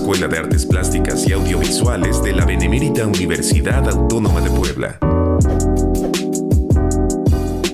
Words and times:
Escuela 0.00 0.28
de 0.28 0.38
Artes 0.38 0.64
Plásticas 0.64 1.28
y 1.28 1.32
Audiovisuales 1.34 2.22
de 2.22 2.32
la 2.32 2.46
Benemérita 2.46 3.06
Universidad 3.06 3.86
Autónoma 3.86 4.40
de 4.40 4.48
Puebla. 4.48 4.98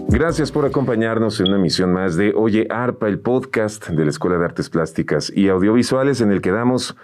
Gracias 0.08 0.50
por 0.50 0.64
acompañarnos 0.64 1.38
en 1.38 1.46
una 1.46 1.58
emisión 1.58 1.92
más 1.92 2.16
de 2.16 2.32
Oye 2.34 2.66
Arpa, 2.68 3.06
el 3.06 3.20
podcast 3.20 3.90
de 3.90 4.04
la 4.04 4.10
Escuela 4.10 4.38
de 4.38 4.44
Artes 4.44 4.68
Plásticas 4.68 5.32
y 5.32 5.48
Audiovisuales 5.48 6.20
en 6.20 6.32
el 6.32 6.40
que 6.40 6.50
damos 6.50 6.96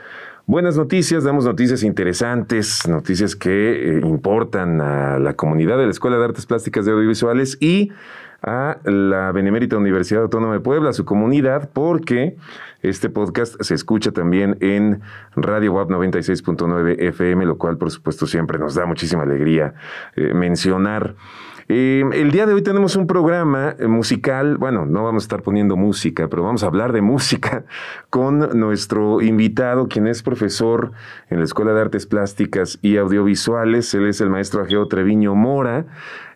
buenas 0.46 0.76
noticias, 0.76 1.22
damos 1.22 1.44
noticias 1.44 1.84
interesantes, 1.84 2.88
noticias 2.88 3.36
que 3.36 3.98
eh, 3.98 4.00
importan 4.00 4.80
a 4.80 5.20
la 5.20 5.34
comunidad 5.34 5.78
de 5.78 5.84
la 5.84 5.92
Escuela 5.92 6.18
de 6.18 6.24
Artes 6.24 6.46
Plásticas 6.46 6.84
y 6.84 6.90
Audiovisuales 6.90 7.58
y 7.60 7.92
a 8.42 8.78
la 8.84 9.32
Benemérita 9.32 9.76
Universidad 9.76 10.22
Autónoma 10.22 10.54
de 10.54 10.60
Puebla, 10.60 10.90
a 10.90 10.92
su 10.92 11.04
comunidad, 11.04 11.70
porque 11.72 12.36
este 12.82 13.08
podcast 13.08 13.60
se 13.62 13.74
escucha 13.74 14.10
también 14.10 14.56
en 14.60 15.00
Radio 15.36 15.72
WAP 15.74 15.90
96.9 15.90 16.96
FM, 16.98 17.46
lo 17.46 17.56
cual 17.56 17.78
por 17.78 17.90
supuesto 17.90 18.26
siempre 18.26 18.58
nos 18.58 18.74
da 18.74 18.86
muchísima 18.86 19.22
alegría 19.22 19.74
eh, 20.16 20.34
mencionar. 20.34 21.14
Eh, 21.68 22.04
el 22.12 22.32
día 22.32 22.44
de 22.44 22.54
hoy 22.54 22.62
tenemos 22.62 22.96
un 22.96 23.06
programa 23.06 23.76
eh, 23.78 23.86
musical, 23.86 24.56
bueno, 24.56 24.84
no 24.84 25.04
vamos 25.04 25.22
a 25.22 25.24
estar 25.24 25.42
poniendo 25.42 25.76
música, 25.76 26.28
pero 26.28 26.42
vamos 26.42 26.64
a 26.64 26.66
hablar 26.66 26.92
de 26.92 27.02
música 27.02 27.64
con 28.10 28.58
nuestro 28.58 29.22
invitado, 29.22 29.88
quien 29.88 30.06
es 30.06 30.22
profesor 30.22 30.92
en 31.30 31.38
la 31.38 31.44
Escuela 31.44 31.72
de 31.72 31.80
Artes 31.80 32.06
Plásticas 32.06 32.78
y 32.82 32.96
Audiovisuales. 32.96 33.94
Él 33.94 34.06
es 34.06 34.20
el 34.20 34.28
maestro 34.28 34.62
Ageo 34.62 34.88
Treviño 34.88 35.34
Mora. 35.34 35.86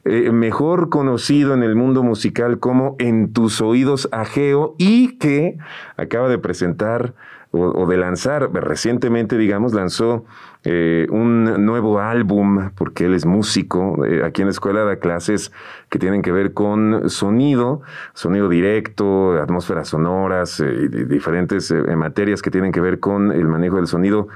Eh, 0.09 0.31
mejor 0.31 0.89
conocido 0.89 1.53
en 1.53 1.65
el 1.65 1.75
mundo 1.75 2.05
musical 2.05 2.61
como 2.61 2.95
En 3.01 3.33
tus 3.33 3.61
oídos 3.61 4.09
Ageo 4.13 4.77
y 4.79 5.19
que 5.19 5.59
acaba 5.97 6.29
de 6.29 6.39
presentar 6.39 7.15
o, 7.51 7.87
de 7.87 7.97
lanzar, 7.97 8.53
recientemente 8.53 9.39
digamos, 9.39 9.73
lanzó 9.73 10.25
eh, 10.69 11.07
un 11.11 11.65
nuevo 11.65 12.01
álbum, 12.01 12.71
porque 12.75 13.05
él 13.05 13.15
es 13.15 13.25
músico, 13.25 14.05
eh, 14.05 14.25
aquí 14.25 14.43
en 14.43 14.49
la 14.49 14.51
escuela 14.51 14.83
da 14.83 14.97
clases 14.97 15.53
que 15.91 16.01
tienen 16.01 16.23
que 16.23 16.33
ver 16.33 16.55
con 16.55 17.09
sonido, 17.09 17.83
sonido 18.15 18.49
directo, 18.49 19.41
atmósferas 19.41 19.87
sonoras, 19.87 20.61
diferentes 21.09 21.73
materias 21.97 22.43
que 22.43 22.51
tienen 22.51 22.73
que 22.73 22.81
ver 22.81 22.99
con 22.99 23.31
el 23.31 23.47
manejo 23.47 23.77
del 23.77 23.87
sonido 23.87 24.27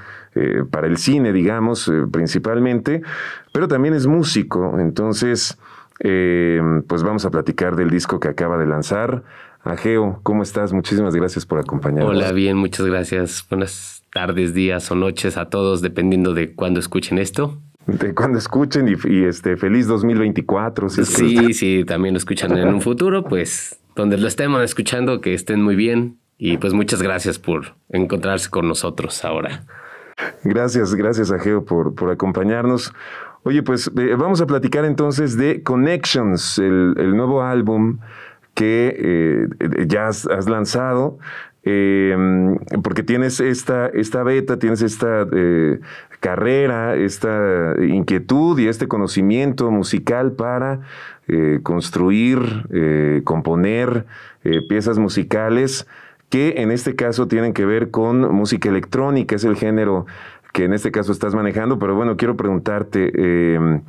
para 0.69 0.87
el 0.87 0.95
cine, 0.95 1.33
digamos, 1.33 1.91
principalmente, 2.13 3.01
pero 3.51 3.67
también 3.67 3.93
es 3.93 4.07
músico, 4.07 4.79
entonces... 4.79 5.57
Eh, 6.03 6.59
pues 6.87 7.03
vamos 7.03 7.25
a 7.25 7.29
platicar 7.29 7.75
del 7.75 7.91
disco 7.91 8.19
que 8.19 8.27
acaba 8.27 8.57
de 8.57 8.65
lanzar. 8.65 9.21
Ageo, 9.63 10.19
¿cómo 10.23 10.41
estás? 10.41 10.73
Muchísimas 10.73 11.15
gracias 11.15 11.45
por 11.45 11.59
acompañarnos. 11.59 12.09
Hola, 12.09 12.31
bien, 12.31 12.57
muchas 12.57 12.87
gracias. 12.87 13.45
Buenas 13.47 14.00
tardes, 14.13 14.53
días 14.53 14.89
o 14.91 14.95
noches 14.95 15.37
a 15.37 15.49
todos, 15.49 15.81
dependiendo 15.81 16.33
de 16.33 16.53
cuándo 16.53 16.79
escuchen 16.79 17.17
esto. 17.17 17.59
De 17.87 18.13
cuando 18.13 18.37
escuchen 18.37 18.87
y, 18.87 19.23
este 19.23 19.57
feliz 19.57 19.87
2024. 19.87 20.89
sí, 20.89 21.53
sí, 21.53 21.83
también 21.85 22.13
lo 22.13 22.17
escuchan 22.17 22.57
en 22.57 22.67
un 22.67 22.81
futuro, 22.81 23.23
pues 23.23 23.79
donde 23.95 24.17
lo 24.17 24.27
estemos 24.27 24.61
escuchando, 24.63 25.21
que 25.21 25.33
estén 25.33 25.61
muy 25.61 25.75
bien. 25.75 26.17
Y 26.37 26.57
pues 26.57 26.73
muchas 26.73 27.03
gracias 27.03 27.37
por 27.37 27.75
encontrarse 27.89 28.49
con 28.49 28.67
nosotros 28.67 29.23
ahora. 29.23 29.63
Gracias, 30.43 30.95
gracias 30.95 31.31
Ageo 31.31 31.65
por, 31.65 31.93
por 31.93 32.09
acompañarnos. 32.09 32.93
Oye, 33.43 33.63
pues 33.63 33.91
eh, 33.97 34.15
vamos 34.17 34.41
a 34.41 34.45
platicar 34.45 34.85
entonces 34.85 35.35
de 35.35 35.63
Connections, 35.63 36.59
el, 36.59 37.15
nuevo 37.15 37.41
álbum 37.41 37.99
que 38.53 38.95
eh, 38.97 39.87
ya 39.87 40.07
has, 40.07 40.25
lanzado. 40.47 41.17
Em, 41.63 42.57
porque 42.83 43.03
tienes 43.03 43.39
esta, 43.39 43.87
esta 43.87 44.23
beta, 44.23 44.57
tienes 44.57 44.81
esta 44.81 45.27
eh, 45.31 45.79
carrera, 46.19 46.95
esta 46.95 47.75
inquietud 47.79 48.57
y 48.59 48.67
este 48.67 48.87
conocimiento 48.87 49.69
musical 49.71 50.33
para 50.33 50.81
construir, 51.63 53.21
componer 53.23 54.05
piezas 54.67 54.99
musicales 54.99 55.87
que 56.31 56.55
en 56.57 56.71
este 56.71 56.95
caso 56.95 57.27
tienen 57.27 57.53
que 57.53 57.65
ver 57.65 57.91
con 57.91 58.33
música 58.33 58.69
electrónica, 58.69 59.35
es 59.35 59.43
el 59.43 59.57
género 59.57 60.07
que 60.53 60.63
en 60.63 60.73
este 60.73 60.91
caso 60.91 61.11
estás 61.11 61.35
manejando, 61.35 61.77
pero 61.77 61.93
bueno, 61.93 62.17
quiero 62.17 62.37
preguntarte, 62.37 63.55
em, 63.55 63.83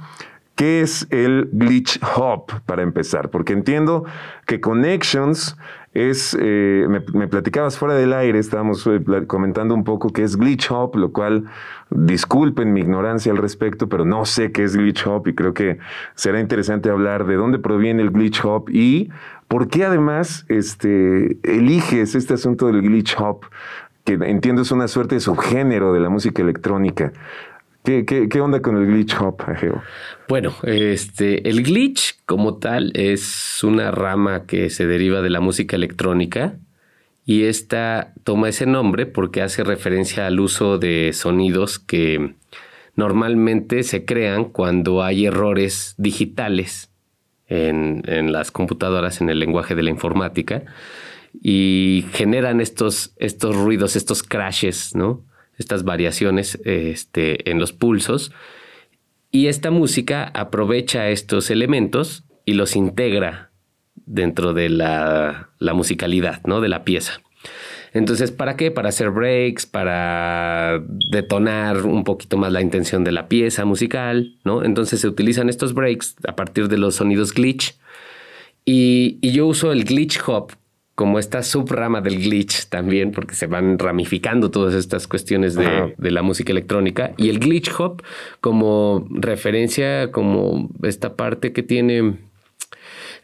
¿qué 0.57 0.81
es 0.81 1.07
el 1.11 1.49
glitch 1.53 2.01
hop 2.17 2.53
para 2.67 2.83
empezar? 2.83 3.31
Porque 3.31 3.53
entiendo 3.53 4.05
que 4.47 4.61
Connections 4.61 5.57
es, 5.95 6.37
eh, 6.41 6.87
me, 6.89 7.29
platicabas 7.29 7.79
fuera 7.79 7.95
del 7.95 8.15
aire, 8.15 8.39
estábamos 8.39 8.87
eh, 8.87 9.01
comentando 9.27 9.75
un 9.75 9.85
poco 9.85 10.11
qué 10.11 10.23
es 10.23 10.37
glitch 10.37 10.71
hop, 10.71 10.97
lo 10.97 11.13
cual 11.13 11.45
disculpen 11.91 12.73
mi 12.73 12.81
ignorancia 12.81 13.31
al 13.31 13.39
respecto, 13.39 13.89
pero 13.89 14.05
no 14.05 14.25
sé 14.25 14.53
qué 14.53 14.65
es 14.65 14.75
glitch 14.77 15.07
hop 15.07 15.29
y 15.29 15.35
creo 15.35 15.53
que 15.53 15.79
será 16.15 16.41
interesante 16.41 16.89
hablar 16.89 17.27
de 17.27 17.35
dónde 17.35 17.59
proviene 17.59 18.03
el 18.03 18.11
glitch 18.11 18.43
hop 18.45 18.71
y 18.71 19.11
por 19.49 19.69
qué 19.69 19.85
además 19.85 20.47
este, 20.49 21.37
eliges 21.43 22.15
este 22.15 22.35
asunto 22.35 22.69
del 22.69 22.81
glitch 22.81 23.15
hop 23.19 23.45
que 24.05 24.15
entiendo 24.15 24.63
es 24.63 24.73
una 24.73 24.89
suerte 24.89 25.17
de 25.17 25.21
subgénero 25.21 25.93
de 25.93 26.01
la 26.01 26.09
música 26.09 26.43
electrónica. 26.43 27.13
¿Qué, 27.85 28.05
qué, 28.07 28.41
onda 28.41 28.63
con 28.63 28.77
el 28.77 28.87
glitch 28.87 29.21
hop, 29.21 29.43
Ageo? 29.45 29.83
Bueno, 30.29 30.55
este, 30.63 31.49
el 31.49 31.65
glitch 31.65 32.17
como 32.27 32.59
tal 32.59 32.93
es 32.95 33.59
una 33.65 33.91
rama 33.91 34.47
que 34.47 34.71
se 34.71 34.87
deriva 34.87 35.21
de 35.21 35.31
la 35.31 35.41
música 35.41 35.75
electrónica 35.75 36.59
y 37.25 37.45
esta 37.45 38.15
toma 38.23 38.51
ese 38.51 38.67
nombre 38.67 39.07
porque 39.07 39.43
hace 39.43 39.65
referencia 39.65 40.29
al 40.29 40.39
uso 40.39 40.79
de 40.79 41.13
sonidos 41.13 41.81
que 41.81 42.37
normalmente 42.95 43.83
se 43.83 44.05
crean 44.05 44.45
cuando 44.45 45.03
hay 45.03 45.27
errores 45.27 45.97
digitales 45.99 46.93
en, 47.49 48.03
en 48.07 48.31
las 48.31 48.53
computadoras, 48.53 49.21
en 49.21 49.29
el 49.29 49.41
lenguaje 49.41 49.75
de 49.75 49.83
la 49.83 49.91
informática 49.91 50.63
y 51.41 52.05
generan 52.13 52.61
estos, 52.61 53.15
estos 53.17 53.57
ruidos, 53.57 53.97
estos 53.97 54.23
crashes, 54.23 54.95
¿no? 54.95 55.25
Estas 55.63 55.85
variaciones 55.85 56.59
este, 56.65 57.49
en 57.49 57.61
los 57.61 57.73
pulsos. 57.73 58.33
Y 59.31 59.47
esta 59.47 59.71
música 59.71 60.31
aprovecha 60.35 61.09
estos 61.09 61.51
elementos 61.51 62.25
y 62.45 62.55
los 62.55 62.75
integra 62.75 63.53
dentro 63.95 64.55
de 64.55 64.69
la, 64.69 65.51
la 65.59 65.73
musicalidad, 65.73 66.43
¿no? 66.45 66.61
De 66.61 66.69
la 66.69 66.83
pieza. 66.83 67.21
Entonces, 67.95 68.33
¿para 68.33 68.57
qué? 68.57 68.73
Para 68.73 68.89
hacer 68.89 69.11
breaks, 69.11 69.67
para 69.67 70.83
detonar 71.11 71.87
un 71.87 72.03
poquito 72.03 72.37
más 72.37 72.53
la 72.53 72.61
intención 72.61 73.05
de 73.05 73.13
la 73.13 73.29
pieza 73.29 73.65
musical, 73.65 74.39
¿no? 74.45 74.65
Entonces 74.65 75.01
se 75.01 75.09
utilizan 75.09 75.49
estos 75.49 75.75
breaks 75.75 76.17
a 76.27 76.35
partir 76.35 76.69
de 76.69 76.79
los 76.79 76.97
sonidos 76.97 77.33
glitch. 77.33 77.79
Y, 78.65 79.19
y 79.21 79.33
yo 79.33 79.47
uso 79.47 79.73
el 79.73 79.85
glitch 79.85 80.21
hop 80.27 80.53
como 80.95 81.19
esta 81.19 81.43
subrama 81.43 82.01
del 82.01 82.23
glitch 82.23 82.67
también, 82.69 83.13
porque 83.13 83.35
se 83.35 83.47
van 83.47 83.79
ramificando 83.79 84.51
todas 84.51 84.75
estas 84.75 85.07
cuestiones 85.09 85.55
de, 85.55 85.95
la 85.99 86.23
música 86.23 86.53
electrónica, 86.53 87.15
y 87.17 87.31
el 87.31 87.39
glitch 87.39 87.71
hop 87.79 88.03
como 88.41 89.07
referencia, 89.11 90.11
como 90.13 90.71
esta 90.83 91.17
parte 91.17 91.53
que 91.53 91.63
tiene 91.63 92.19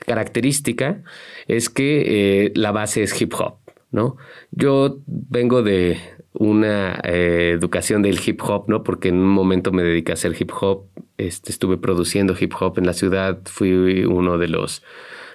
característica, 0.07 1.03
es 1.47 1.69
que 1.69 2.47
eh, 2.47 2.53
la 2.55 2.73
base 2.73 3.03
es 3.03 3.21
hip 3.21 3.35
hop, 3.39 3.59
¿no? 3.91 4.17
Yo 4.51 4.99
vengo 5.07 5.63
de 5.63 5.99
una 6.33 7.01
eh, 7.05 7.51
educación 7.53 8.01
del 8.01 8.19
hip 8.25 8.41
hop, 8.43 8.65
¿no? 8.69 8.83
Porque 8.83 9.09
en 9.09 9.17
un 9.17 9.29
momento 9.29 9.73
me 9.73 9.83
dediqué 9.83 10.13
a 10.13 10.15
hacer 10.15 10.35
hip 10.39 10.53
hop, 10.59 10.87
este, 11.19 11.51
estuve 11.51 11.77
produciendo 11.77 12.35
hip 12.39 12.55
hop 12.59 12.79
en 12.79 12.87
la 12.87 12.93
ciudad, 12.95 13.41
fui 13.45 14.05
uno 14.05 14.39
de 14.39 14.49
los 14.49 14.83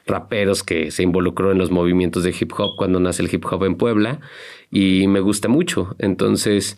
raperos 0.06 0.64
que 0.64 0.92
se 0.92 1.04
involucró 1.04 1.52
en 1.52 1.58
los 1.58 1.72
movimientos 1.72 2.24
de 2.24 2.36
hip 2.38 2.52
hop 2.58 2.76
cuando 2.78 3.00
nace 3.00 3.24
el 3.24 3.34
hip 3.34 3.46
hop 3.46 3.64
en 3.64 3.76
Puebla 3.76 4.20
y 4.70 5.08
me 5.08 5.20
gusta 5.20 5.48
mucho. 5.48 5.96
Entonces 6.00 6.78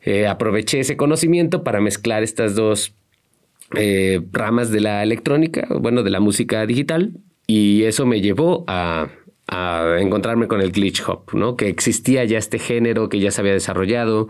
eh, 0.00 0.26
aproveché 0.26 0.80
ese 0.80 0.96
conocimiento 0.96 1.64
para 1.64 1.80
mezclar 1.80 2.22
estas 2.22 2.54
dos 2.54 2.94
eh, 3.74 4.20
ramas 4.32 4.70
de 4.70 4.80
la 4.80 5.02
electrónica, 5.02 5.66
bueno, 5.80 6.02
de 6.02 6.10
la 6.10 6.20
música 6.20 6.64
digital 6.66 7.14
y 7.46 7.82
eso 7.82 8.06
me 8.06 8.20
llevó 8.20 8.64
a, 8.68 9.08
a 9.48 9.96
encontrarme 9.98 10.46
con 10.46 10.60
el 10.60 10.72
glitch 10.72 11.02
hop, 11.08 11.32
¿no? 11.34 11.56
Que 11.56 11.68
existía 11.68 12.24
ya 12.24 12.38
este 12.38 12.58
género 12.58 13.08
que 13.08 13.18
ya 13.18 13.30
se 13.30 13.40
había 13.40 13.52
desarrollado 13.52 14.28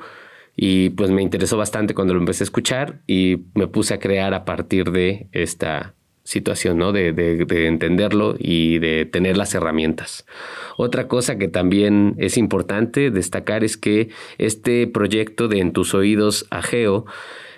y 0.56 0.90
pues 0.90 1.10
me 1.10 1.20
interesó 1.20 1.58
bastante 1.58 1.92
cuando 1.94 2.14
lo 2.14 2.20
empecé 2.20 2.42
a 2.42 2.46
escuchar 2.46 3.02
y 3.06 3.44
me 3.54 3.66
puse 3.66 3.92
a 3.92 3.98
crear 3.98 4.32
a 4.32 4.46
partir 4.46 4.90
de 4.90 5.28
esta 5.32 5.94
situación, 6.26 6.76
¿no? 6.76 6.92
De, 6.92 7.12
de, 7.12 7.66
entenderlo 7.66 8.34
y 8.38 8.78
de 8.80 9.06
tener 9.06 9.36
las 9.36 9.54
herramientas. 9.54 10.26
Otra 10.76 11.06
cosa 11.06 11.38
que 11.38 11.48
también 11.48 12.14
es 12.18 12.36
importante 12.36 13.10
destacar 13.10 13.64
es 13.64 13.76
que 13.76 14.10
este 14.36 14.86
proyecto 14.86 15.48
de 15.48 15.60
En 15.60 15.72
tus 15.72 15.94
oídos 15.94 16.46
Ageo, 16.50 17.06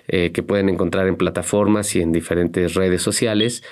eh, 0.07 0.31
que 0.31 0.43
pueden 0.43 0.69
encontrar 0.69 1.07
en 1.07 1.17
plataformas 1.17 1.95
y 1.95 2.01
en 2.01 2.11
diferentes 2.11 2.75
redes 2.75 3.01
sociales, 3.01 3.63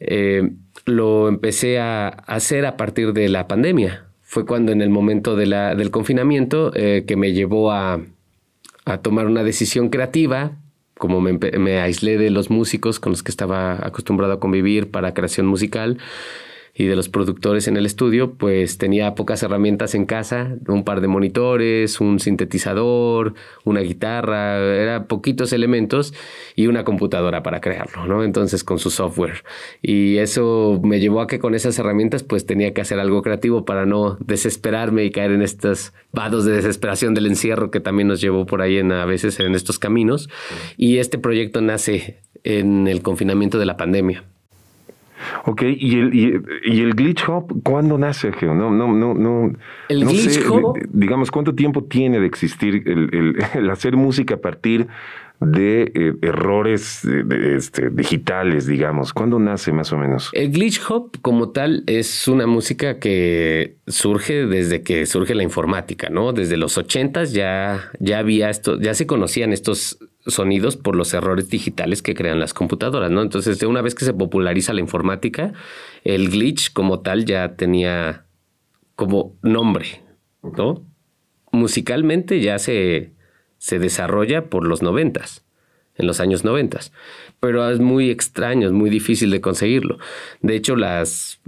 eh, 0.00 0.50
lo 0.84 1.28
empecé 1.28 1.78
a 1.78 2.08
hacer 2.08 2.66
a 2.66 2.76
partir 2.76 3.12
de 3.12 3.28
la 3.28 3.46
pandemia. 3.46 4.06
Fue 4.22 4.44
cuando 4.46 4.72
en 4.72 4.82
el 4.82 4.90
momento 4.90 5.36
de 5.36 5.46
del 5.76 5.90
confinamiento 5.90 6.72
eh, 6.74 7.04
que 7.06 7.16
me 7.16 7.32
llevó 7.32 7.70
a, 7.70 8.00
a 8.84 8.98
tomar 8.98 9.26
una 9.26 9.44
decisión 9.44 9.90
creativa, 9.90 10.52
como 11.00 11.22
me, 11.22 11.32
me 11.32 11.80
aislé 11.80 12.18
de 12.18 12.28
los 12.28 12.50
músicos 12.50 13.00
con 13.00 13.10
los 13.10 13.22
que 13.22 13.30
estaba 13.30 13.74
acostumbrado 13.86 14.34
a 14.34 14.38
convivir 14.38 14.90
para 14.90 15.14
creación 15.14 15.46
musical, 15.46 15.96
y 16.80 16.86
de 16.86 16.96
los 16.96 17.10
productores 17.10 17.68
en 17.68 17.76
el 17.76 17.84
estudio, 17.84 18.32
pues 18.38 18.78
tenía 18.78 19.14
pocas 19.14 19.42
herramientas 19.42 19.94
en 19.94 20.06
casa, 20.06 20.56
un 20.66 20.82
par 20.82 21.02
de 21.02 21.08
monitores, 21.08 22.00
un 22.00 22.18
sintetizador, 22.20 23.34
una 23.64 23.80
guitarra, 23.80 24.56
eran 24.56 25.06
poquitos 25.06 25.52
elementos 25.52 26.14
y 26.56 26.68
una 26.68 26.82
computadora 26.84 27.42
para 27.42 27.60
crearlo, 27.60 28.06
¿no? 28.06 28.24
Entonces 28.24 28.64
con 28.64 28.78
su 28.78 28.88
software. 28.88 29.44
Y 29.82 30.16
eso 30.16 30.80
me 30.82 31.00
llevó 31.00 31.20
a 31.20 31.26
que 31.26 31.38
con 31.38 31.54
esas 31.54 31.78
herramientas 31.78 32.22
pues 32.22 32.46
tenía 32.46 32.72
que 32.72 32.80
hacer 32.80 32.98
algo 32.98 33.20
creativo 33.20 33.66
para 33.66 33.84
no 33.84 34.16
desesperarme 34.20 35.04
y 35.04 35.10
caer 35.10 35.32
en 35.32 35.42
estos 35.42 35.92
vados 36.12 36.46
de 36.46 36.52
desesperación 36.52 37.12
del 37.12 37.26
encierro 37.26 37.70
que 37.70 37.80
también 37.80 38.08
nos 38.08 38.22
llevó 38.22 38.46
por 38.46 38.62
ahí 38.62 38.78
en, 38.78 38.90
a 38.90 39.04
veces 39.04 39.38
en 39.38 39.54
estos 39.54 39.78
caminos. 39.78 40.30
Y 40.78 40.96
este 40.96 41.18
proyecto 41.18 41.60
nace 41.60 42.22
en 42.42 42.88
el 42.88 43.02
confinamiento 43.02 43.58
de 43.58 43.66
la 43.66 43.76
pandemia. 43.76 44.24
Ok, 45.44 45.62
¿y 45.62 45.98
el, 45.98 46.14
y, 46.14 46.80
el 46.80 46.94
glitch 46.94 47.28
hop 47.28 47.62
cuándo 47.62 47.98
nace, 47.98 48.32
Geo? 48.32 48.54
No, 48.54 48.70
no, 48.70 48.92
no, 48.92 49.14
no. 49.14 49.52
El 49.88 50.04
glitch 50.04 50.46
hop. 50.48 50.78
Digamos, 50.92 51.30
¿cuánto 51.30 51.54
tiempo 51.54 51.84
tiene 51.84 52.20
de 52.20 52.26
existir 52.26 52.82
el, 52.86 53.36
el, 53.54 53.70
hacer 53.70 53.96
música 53.96 54.34
a 54.34 54.38
partir 54.38 54.88
de 55.40 55.90
eh, 55.94 56.14
errores 56.22 57.02
este, 57.04 57.90
digitales, 57.90 58.66
digamos? 58.66 59.12
¿Cuándo 59.12 59.38
nace 59.38 59.72
más 59.72 59.92
o 59.92 59.98
menos? 59.98 60.30
El 60.32 60.52
glitch 60.52 60.80
hop 60.88 61.18
como 61.22 61.50
tal 61.50 61.82
es 61.86 62.28
una 62.28 62.46
música 62.46 62.98
que 62.98 63.76
surge 63.86 64.46
desde 64.46 64.82
que 64.82 65.06
surge 65.06 65.34
la 65.34 65.42
informática, 65.42 66.08
¿no? 66.10 66.32
Desde 66.32 66.56
los 66.56 66.76
ochentas 66.78 67.32
ya, 67.32 67.90
ya 67.98 68.18
había 68.18 68.50
esto, 68.50 68.78
ya 68.78 68.94
se 68.94 69.06
conocían 69.06 69.52
estos 69.52 69.98
sonidos 70.26 70.76
por 70.76 70.96
los 70.96 71.14
errores 71.14 71.48
digitales 71.48 72.02
que 72.02 72.14
crean 72.14 72.40
las 72.40 72.54
computadoras, 72.54 73.10
¿no? 73.10 73.22
Entonces, 73.22 73.58
de 73.58 73.66
una 73.66 73.82
vez 73.82 73.94
que 73.94 74.04
se 74.04 74.12
populariza 74.12 74.72
la 74.72 74.80
informática, 74.80 75.52
el 76.04 76.30
glitch 76.30 76.72
como 76.72 77.00
tal 77.00 77.24
ya 77.24 77.56
tenía 77.56 78.26
como 78.96 79.36
nombre, 79.42 80.02
¿no? 80.42 80.84
Musicalmente 81.52 82.40
ya 82.40 82.58
se, 82.58 83.14
se 83.58 83.78
desarrolla 83.78 84.50
por 84.50 84.66
los 84.66 84.82
noventas, 84.82 85.44
en 86.00 86.06
los 86.06 86.20
años 86.20 86.44
noventas 86.44 86.92
pero 87.40 87.68
es 87.70 87.80
muy 87.80 88.10
extraño, 88.10 88.66
es 88.68 88.72
muy 88.72 88.90
difícil 88.90 89.30
de 89.30 89.40
conseguirlo. 89.40 89.98
De 90.42 90.54
hecho, 90.54 90.76
los, 90.76 91.38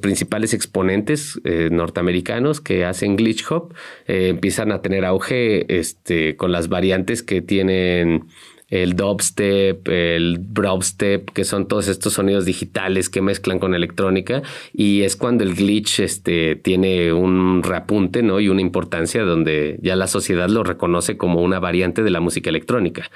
principales 0.00 0.54
exponentes 0.54 1.40
eh, 1.44 1.68
norteamericanos 1.70 2.60
que 2.60 2.84
hacen 2.84 3.16
glitch 3.16 3.44
hop 3.50 3.74
eh, 4.06 4.28
empiezan 4.28 4.70
a 4.70 4.80
tener 4.80 5.04
auge 5.04 5.78
este, 5.78 6.36
con 6.36 6.52
las 6.52 6.68
variantes 6.68 7.22
que 7.22 7.42
tienen 7.42 8.26
el 8.72 8.96
dubstep, 8.96 9.86
el 9.88 10.38
brobstep, 10.38 11.28
que 11.30 11.44
son 11.44 11.68
todos 11.68 11.88
estos 11.88 12.14
sonidos 12.14 12.46
digitales 12.46 13.10
que 13.10 13.20
mezclan 13.20 13.58
con 13.58 13.74
electrónica 13.74 14.42
y 14.72 15.02
es 15.02 15.14
cuando 15.14 15.44
el 15.44 15.54
glitch 15.54 16.00
este, 16.00 16.56
tiene 16.56 17.12
un 17.12 17.62
reapunte 17.62 18.22
¿no? 18.22 18.40
y 18.40 18.48
una 18.48 18.62
importancia 18.62 19.24
donde 19.24 19.78
ya 19.82 19.94
la 19.94 20.06
sociedad 20.06 20.48
lo 20.48 20.64
reconoce 20.64 21.18
como 21.18 21.42
una 21.42 21.60
variante 21.60 22.02
de 22.02 22.08
la 22.08 22.20
música 22.20 22.48
electrónica. 22.48 23.10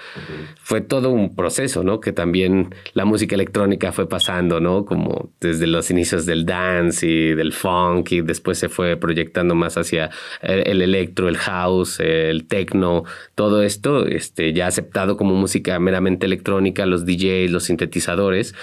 Fue 0.61 0.83
todo 0.83 1.09
un 1.11 1.35
proceso, 1.35 1.83
¿no? 1.83 2.01
Que 2.01 2.13
también 2.13 2.75
la 2.93 3.07
música 3.07 3.35
electrónica 3.35 3.93
fue 3.93 4.07
pasando, 4.07 4.61
¿no? 4.61 4.85
Como 4.85 5.31
desde 5.41 5.67
los 5.67 5.91
inicios 5.91 6.27
del 6.27 6.45
dance 6.45 7.07
y 7.07 7.35
del 7.35 7.55
funk 7.55 8.13
y 8.13 8.21
después 8.21 8.59
se 8.59 8.69
fue 8.69 8.99
proyectando 8.99 9.55
más 9.55 9.79
hacia 9.79 10.11
el 10.43 10.83
electro, 10.83 11.31
el 11.31 11.39
house, 11.39 11.99
el 12.01 12.47
techno, 12.47 13.05
todo 13.35 13.63
esto 13.63 14.07
este, 14.07 14.53
ya 14.53 14.67
aceptado 14.67 15.17
como 15.17 15.35
música 15.35 15.46
meramente 15.81 16.27
electrónica, 16.27 16.87
los 16.87 17.05
DJs, 17.05 17.51
los 17.51 17.65
sintetizadores, 17.65 18.55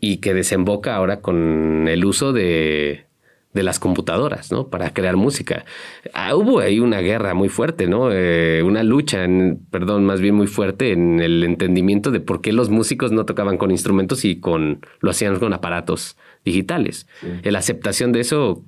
y 0.00 0.18
que 0.18 0.34
desemboca 0.34 0.96
ahora 0.96 1.20
con 1.20 1.86
el 1.88 2.04
uso 2.04 2.32
de, 2.32 3.06
de 3.54 3.62
las 3.62 3.78
computadoras, 3.78 4.50
¿no? 4.50 4.68
Para 4.68 4.92
crear 4.92 5.16
música. 5.16 5.64
Ah, 6.12 6.34
hubo 6.34 6.58
ahí 6.58 6.80
una 6.80 7.00
guerra 7.00 7.34
muy 7.34 7.48
fuerte, 7.48 7.86
¿no? 7.86 8.10
Eh, 8.12 8.62
una 8.64 8.82
lucha, 8.82 9.26
perdón, 9.70 10.04
más 10.04 10.20
bien 10.20 10.34
muy 10.34 10.48
fuerte 10.48 10.92
en 10.92 11.20
el 11.20 11.44
entendimiento 11.44 12.10
de 12.10 12.20
por 12.20 12.40
qué 12.40 12.52
los 12.52 12.68
músicos 12.68 13.12
no 13.12 13.24
tocaban 13.24 13.56
con 13.56 13.70
instrumentos 13.70 14.24
y 14.24 14.40
con 14.40 14.80
lo 15.00 15.10
hacían 15.10 15.38
con 15.38 15.52
aparatos 15.52 16.16
digitales. 16.44 17.06
La 17.42 17.60
aceptación 17.60 18.12
de 18.12 18.20
eso 18.20 18.64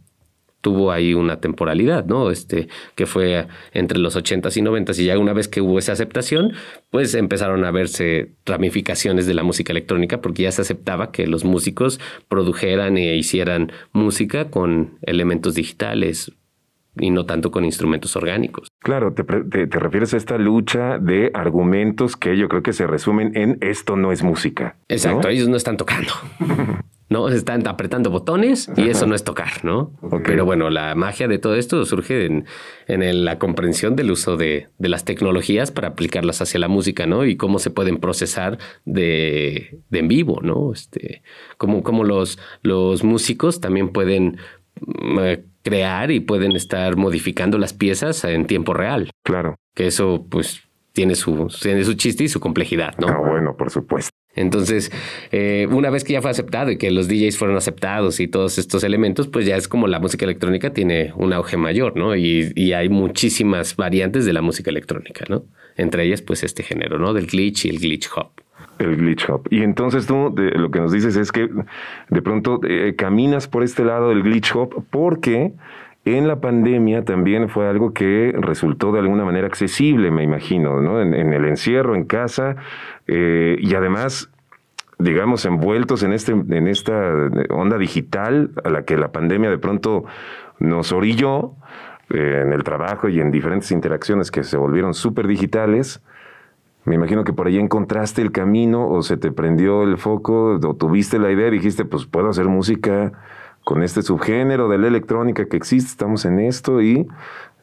tuvo 0.60 0.90
ahí 0.90 1.14
una 1.14 1.40
temporalidad, 1.40 2.06
¿no? 2.06 2.30
Este, 2.30 2.68
que 2.94 3.06
fue 3.06 3.46
entre 3.72 3.98
los 3.98 4.16
80s 4.16 4.56
y 4.56 4.62
90s 4.62 4.98
y 4.98 5.04
ya 5.04 5.18
una 5.18 5.32
vez 5.32 5.48
que 5.48 5.60
hubo 5.60 5.78
esa 5.78 5.92
aceptación, 5.92 6.52
pues 6.90 7.14
empezaron 7.14 7.64
a 7.64 7.70
verse 7.70 8.32
ramificaciones 8.44 9.26
de 9.26 9.34
la 9.34 9.42
música 9.42 9.72
electrónica 9.72 10.20
porque 10.20 10.42
ya 10.42 10.52
se 10.52 10.62
aceptaba 10.62 11.12
que 11.12 11.26
los 11.26 11.44
músicos 11.44 12.00
produjeran 12.28 12.98
e 12.98 13.16
hicieran 13.16 13.72
música 13.92 14.50
con 14.50 14.98
elementos 15.02 15.54
digitales, 15.54 16.32
y 16.98 17.10
no 17.10 17.26
tanto 17.26 17.50
con 17.50 17.64
instrumentos 17.64 18.16
orgánicos. 18.16 18.68
Claro, 18.80 19.12
te, 19.12 19.24
te, 19.24 19.78
refieres 19.78 20.14
a 20.14 20.16
esta 20.16 20.38
lucha 20.38 20.98
de 20.98 21.30
argumentos 21.34 22.16
que 22.16 22.36
yo 22.36 22.48
creo 22.48 22.62
que 22.62 22.72
se 22.72 22.86
resumen 22.86 23.36
en 23.36 23.58
esto 23.60 23.96
no 23.96 24.12
es 24.12 24.22
música. 24.22 24.76
Exacto, 24.88 25.28
ellos 25.28 25.48
no 25.48 25.56
están 25.56 25.76
tocando. 25.76 26.12
¿no? 27.08 27.28
Están 27.28 27.66
apretando 27.68 28.10
botones 28.10 28.70
y 28.76 28.88
eso 28.88 29.06
no 29.06 29.14
es 29.14 29.22
tocar, 29.22 29.64
¿no? 29.64 29.92
Pero 30.24 30.44
bueno, 30.44 30.70
la 30.70 30.94
magia 30.94 31.28
de 31.28 31.38
todo 31.38 31.54
esto 31.54 31.84
surge 31.84 32.26
en, 32.26 32.46
en 32.88 33.24
la 33.24 33.38
comprensión 33.38 33.94
del 33.94 34.10
uso 34.10 34.36
de, 34.36 34.68
de, 34.78 34.88
las 34.88 35.04
tecnologías 35.04 35.70
para 35.70 35.88
aplicarlas 35.88 36.42
hacia 36.42 36.58
la 36.58 36.68
música, 36.68 37.06
¿no? 37.06 37.24
Y 37.24 37.36
cómo 37.36 37.58
se 37.58 37.70
pueden 37.70 37.98
procesar 37.98 38.58
de, 38.84 39.80
de 39.88 39.98
en 39.98 40.08
vivo, 40.08 40.40
¿no? 40.42 40.72
Este, 40.72 41.22
como, 41.58 41.82
como 41.82 42.02
los, 42.02 42.38
los 42.62 43.04
músicos 43.04 43.60
también 43.60 43.90
pueden 43.90 44.38
mm, 44.80 45.18
crear 45.62 46.10
y 46.10 46.20
pueden 46.20 46.52
estar 46.52 46.96
modificando 46.96 47.58
las 47.58 47.72
piezas 47.72 48.24
en 48.24 48.46
tiempo 48.46 48.74
real. 48.74 49.10
Claro. 49.24 49.56
Que 49.74 49.86
eso, 49.86 50.26
pues, 50.28 50.62
tiene 50.92 51.14
su, 51.14 51.48
tiene 51.60 51.84
su 51.84 51.94
chiste 51.94 52.24
y 52.24 52.28
su 52.28 52.40
complejidad, 52.40 52.96
¿no? 52.98 53.08
Ah, 53.08 53.18
bueno, 53.18 53.56
por 53.56 53.70
supuesto. 53.70 54.10
Entonces, 54.36 54.92
eh, 55.32 55.66
una 55.70 55.90
vez 55.90 56.04
que 56.04 56.12
ya 56.12 56.22
fue 56.22 56.30
aceptado 56.30 56.70
y 56.70 56.76
que 56.76 56.90
los 56.90 57.08
DJs 57.08 57.38
fueron 57.38 57.56
aceptados 57.56 58.20
y 58.20 58.28
todos 58.28 58.58
estos 58.58 58.84
elementos, 58.84 59.26
pues 59.26 59.46
ya 59.46 59.56
es 59.56 59.66
como 59.66 59.86
la 59.86 59.98
música 59.98 60.24
electrónica 60.24 60.72
tiene 60.72 61.12
un 61.16 61.32
auge 61.32 61.56
mayor, 61.56 61.96
¿no? 61.96 62.14
Y, 62.14 62.52
hay 62.76 62.88
muchísimas 62.90 63.76
variantes 63.76 64.26
de 64.26 64.34
la 64.34 64.42
música 64.42 64.70
electrónica, 64.70 65.24
¿no? 65.30 65.44
Entre 65.76 66.04
ellas, 66.04 66.20
pues 66.20 66.42
este 66.44 66.62
género, 66.62 66.98
¿no? 66.98 67.14
Del 67.14 67.26
glitch 67.26 67.64
y 67.64 67.70
el 67.70 67.78
glitch 67.78 68.10
hop. 68.14 68.32
El 68.78 68.96
glitch 68.96 69.30
hop. 69.30 69.48
Y 69.50 69.62
entonces 69.62 70.06
tú 70.06 70.34
lo 70.36 70.70
que 70.70 70.80
nos 70.80 70.92
dices 70.92 71.16
es 71.16 71.32
que 71.32 71.48
de 72.10 72.22
pronto 72.22 72.60
eh, 72.68 72.94
caminas 72.96 73.48
por 73.48 73.62
este 73.62 73.84
lado 73.84 74.10
del 74.10 74.22
glitch 74.22 74.54
hop 74.54 74.84
porque 74.90 75.52
en 76.06 76.28
la 76.28 76.40
pandemia 76.40 77.04
también 77.04 77.48
fue 77.48 77.68
algo 77.68 77.92
que 77.92 78.32
resultó 78.38 78.92
de 78.92 79.00
alguna 79.00 79.24
manera 79.24 79.48
accesible, 79.48 80.12
me 80.12 80.22
imagino, 80.22 80.80
¿no? 80.80 81.02
En, 81.02 81.14
el 81.14 81.44
encierro, 81.44 81.96
en 81.96 82.04
casa, 82.04 82.54
eh, 83.08 83.56
y 83.58 83.74
además, 83.74 84.30
digamos, 85.00 85.44
envueltos 85.44 86.04
en, 86.04 86.12
este, 86.12 86.30
en 86.30 86.68
esta 86.68 87.12
onda 87.50 87.76
digital 87.76 88.52
a 88.62 88.70
la 88.70 88.84
que 88.84 88.96
la 88.96 89.10
pandemia 89.10 89.50
de 89.50 89.58
pronto 89.58 90.04
nos 90.60 90.92
orilló 90.92 91.54
eh, 92.10 92.42
en 92.46 92.52
el 92.52 92.62
trabajo 92.62 93.08
y 93.08 93.18
en 93.18 93.32
diferentes 93.32 93.72
interacciones 93.72 94.30
que 94.30 94.44
se 94.44 94.56
volvieron 94.56 94.94
súper 94.94 95.26
digitales. 95.26 96.02
Me 96.84 96.94
imagino 96.94 97.24
que 97.24 97.32
por 97.32 97.48
ahí 97.48 97.58
encontraste 97.58 98.22
el 98.22 98.30
camino 98.30 98.88
o 98.88 99.02
se 99.02 99.16
te 99.16 99.32
prendió 99.32 99.82
el 99.82 99.98
foco 99.98 100.60
o 100.62 100.74
tuviste 100.76 101.18
la 101.18 101.32
idea 101.32 101.48
y 101.48 101.50
dijiste, 101.50 101.84
pues 101.84 102.06
puedo 102.06 102.28
hacer 102.28 102.44
música 102.44 103.12
con 103.66 103.82
este 103.82 104.00
subgénero 104.02 104.68
de 104.68 104.78
la 104.78 104.86
electrónica 104.86 105.46
que 105.46 105.56
existe, 105.56 105.90
estamos 105.90 106.24
en 106.24 106.38
esto 106.38 106.80
y 106.80 107.08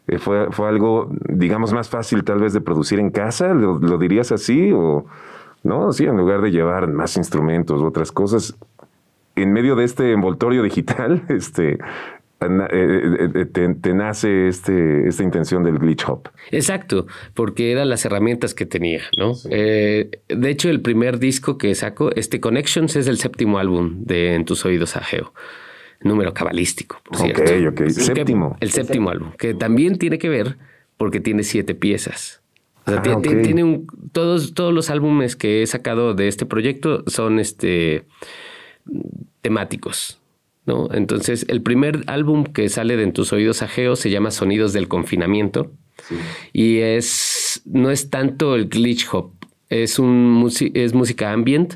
eh, 0.07 0.17
fue, 0.17 0.51
fue 0.51 0.67
algo, 0.67 1.09
digamos, 1.29 1.71
más 1.71 1.87
fácil 1.87 2.25
tal 2.25 2.41
vez 2.41 2.51
de 2.51 2.59
producir 2.59 2.99
en 2.99 3.09
casa, 3.09 3.53
¿Lo, 3.53 3.97
dirías 3.97 4.33
así? 4.33 4.73
O, 4.73 5.05
¿no? 5.63 5.93
Sí, 5.93 6.03
en 6.03 6.17
lugar 6.17 6.41
de 6.41 6.51
llevar 6.51 6.89
más 6.89 7.15
instrumentos 7.15 7.79
u 7.81 7.85
otras 7.85 8.11
cosas, 8.11 8.53
en 9.37 9.53
medio 9.53 9.77
de 9.77 9.85
este 9.85 10.11
envoltorio 10.11 10.61
digital, 10.61 11.23
este, 11.29 11.75
eh, 12.41 13.29
eh, 13.35 13.45
te, 13.45 13.93
nace 13.93 14.49
este, 14.49 15.07
esta 15.07 15.23
intención 15.23 15.63
del 15.63 15.79
glitch 15.79 16.03
hop. 16.09 16.27
Exacto, 16.51 17.07
porque 17.33 17.71
eran 17.71 17.87
las 17.87 18.03
herramientas 18.03 18.53
que 18.53 18.65
tenía, 18.65 19.03
¿no? 19.17 19.35
de 19.45 20.49
hecho, 20.49 20.69
el 20.69 20.81
primer 20.81 21.17
disco 21.17 21.57
que 21.57 21.73
saco, 21.75 22.11
este 22.13 22.41
Connections, 22.41 22.97
es 22.97 23.07
el 23.07 23.19
séptimo 23.19 23.57
álbum 23.57 24.03
de 24.03 24.35
En 24.35 24.43
tus 24.43 24.65
oídos 24.65 24.97
Ageo 24.97 25.31
número 26.03 26.33
cabalístico, 26.33 27.01
por 27.03 27.17
cierto. 27.17 27.41
Ok, 27.41 27.81
ok. 27.81 27.89
Séptimo. 27.89 28.57
El 28.59 28.71
séptimo 28.71 29.09
álbum, 29.09 29.31
que 29.37 29.53
también 29.53 29.97
tiene 29.97 30.17
que 30.17 30.29
ver 30.29 30.57
porque 30.97 31.19
tiene 31.19 31.43
siete 31.43 31.75
piezas. 31.75 32.41
O 32.85 32.91
sea, 32.91 33.01
ah, 33.05 33.21
tiene, 33.21 33.63
un, 33.63 33.87
todos, 34.11 34.53
todos 34.53 34.73
los 34.73 34.89
álbumes 34.89 35.35
que 35.35 35.63
he 35.63 35.67
sacado 35.67 36.13
de 36.13 36.27
este 36.27 36.45
proyecto 36.45 37.03
son 37.07 37.39
este, 37.39 38.03
temáticos. 39.41 40.19
¿no? 40.65 40.89
Entonces, 40.93 41.45
el 41.47 41.61
primer 41.61 42.03
álbum 42.07 42.43
que 42.43 42.67
sale 42.69 42.97
de 42.97 43.03
En 43.03 43.13
tus 43.13 43.31
oídos 43.31 43.61
ajeos 43.61 43.99
se 43.99 44.09
llama 44.09 44.31
Sonidos 44.31 44.73
del 44.73 44.87
Confinamiento. 44.87 45.71
Y 46.51 46.79
es 46.79 47.61
no 47.65 47.91
es 47.91 48.09
tanto 48.09 48.55
el 48.55 48.67
glitch 48.67 49.07
hop, 49.11 49.31
es, 49.69 49.99
un, 49.99 50.49
es 50.73 50.93
música 50.93 51.31
ambient 51.31 51.75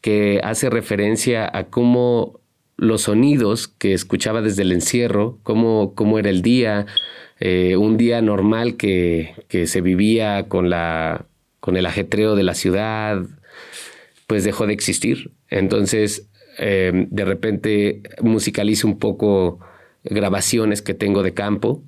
que 0.00 0.40
hace 0.42 0.70
referencia 0.70 1.50
a 1.52 1.64
cómo 1.64 2.40
los 2.76 3.02
sonidos 3.02 3.68
que 3.68 3.94
escuchaba 3.94 4.42
desde 4.42 4.62
el 4.62 4.72
encierro, 4.72 5.38
cómo, 5.42 5.94
cómo 5.94 6.18
era 6.18 6.30
el 6.30 6.42
día, 6.42 6.86
eh, 7.40 7.76
un 7.76 7.96
día 7.96 8.20
normal 8.22 8.76
que, 8.76 9.34
que, 9.48 9.66
se 9.66 9.80
vivía 9.80 10.48
con, 10.48 10.70
la, 10.70 11.26
con 11.60 11.76
el 11.76 11.86
ajetreo 11.86 12.34
de 12.36 12.42
la 12.42 12.54
ciudad, 12.54 13.22
pues 14.26 14.44
dejó 14.44 14.66
de 14.66 14.72
existir. 14.72 15.32
Entonces, 15.48 16.28
eh, 16.58 17.06
de 17.10 17.24
repente 17.24 18.02
musicalizo 18.22 18.86
un 18.86 18.98
poco 18.98 19.60
grabaciones 20.04 20.82
que 20.82 20.94
tengo 20.94 21.22
de 21.22 21.34
campo 21.34 21.82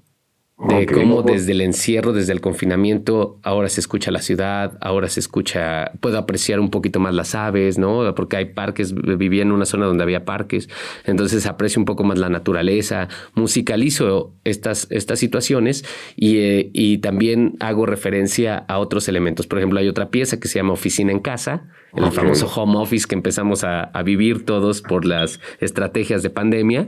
de 0.58 0.86
cómo 0.86 1.22
desde 1.22 1.52
el 1.52 1.60
encierro, 1.60 2.12
desde 2.12 2.32
el 2.32 2.40
confinamiento, 2.40 3.38
ahora 3.44 3.68
se 3.68 3.80
escucha 3.80 4.10
la 4.10 4.20
ciudad, 4.20 4.76
ahora 4.80 5.08
se 5.08 5.20
escucha, 5.20 5.92
puedo 6.00 6.18
apreciar 6.18 6.58
un 6.58 6.70
poquito 6.70 6.98
más 6.98 7.14
las 7.14 7.36
aves, 7.36 7.78
¿no? 7.78 8.12
Porque 8.16 8.38
hay 8.38 8.46
parques, 8.46 8.92
vivía 8.92 9.42
en 9.42 9.52
una 9.52 9.66
zona 9.66 9.86
donde 9.86 10.02
había 10.02 10.24
parques, 10.24 10.68
entonces 11.04 11.46
aprecio 11.46 11.80
un 11.80 11.84
poco 11.84 12.02
más 12.02 12.18
la 12.18 12.28
naturaleza, 12.28 13.08
musicalizo 13.34 14.34
estas, 14.42 14.88
estas 14.90 15.20
situaciones 15.20 15.84
y, 16.16 16.38
eh, 16.38 16.70
y 16.72 16.98
también 16.98 17.54
hago 17.60 17.86
referencia 17.86 18.58
a 18.58 18.78
otros 18.78 19.06
elementos. 19.06 19.46
Por 19.46 19.58
ejemplo, 19.58 19.78
hay 19.78 19.86
otra 19.86 20.10
pieza 20.10 20.40
que 20.40 20.48
se 20.48 20.58
llama 20.58 20.72
Oficina 20.72 21.12
en 21.12 21.20
Casa, 21.20 21.68
el 21.94 22.10
famoso 22.10 22.48
home 22.48 22.78
office 22.78 23.06
que 23.08 23.14
empezamos 23.14 23.62
a, 23.62 23.84
a 23.84 24.02
vivir 24.02 24.44
todos 24.44 24.82
por 24.82 25.04
las 25.04 25.38
estrategias 25.60 26.24
de 26.24 26.30
pandemia. 26.30 26.86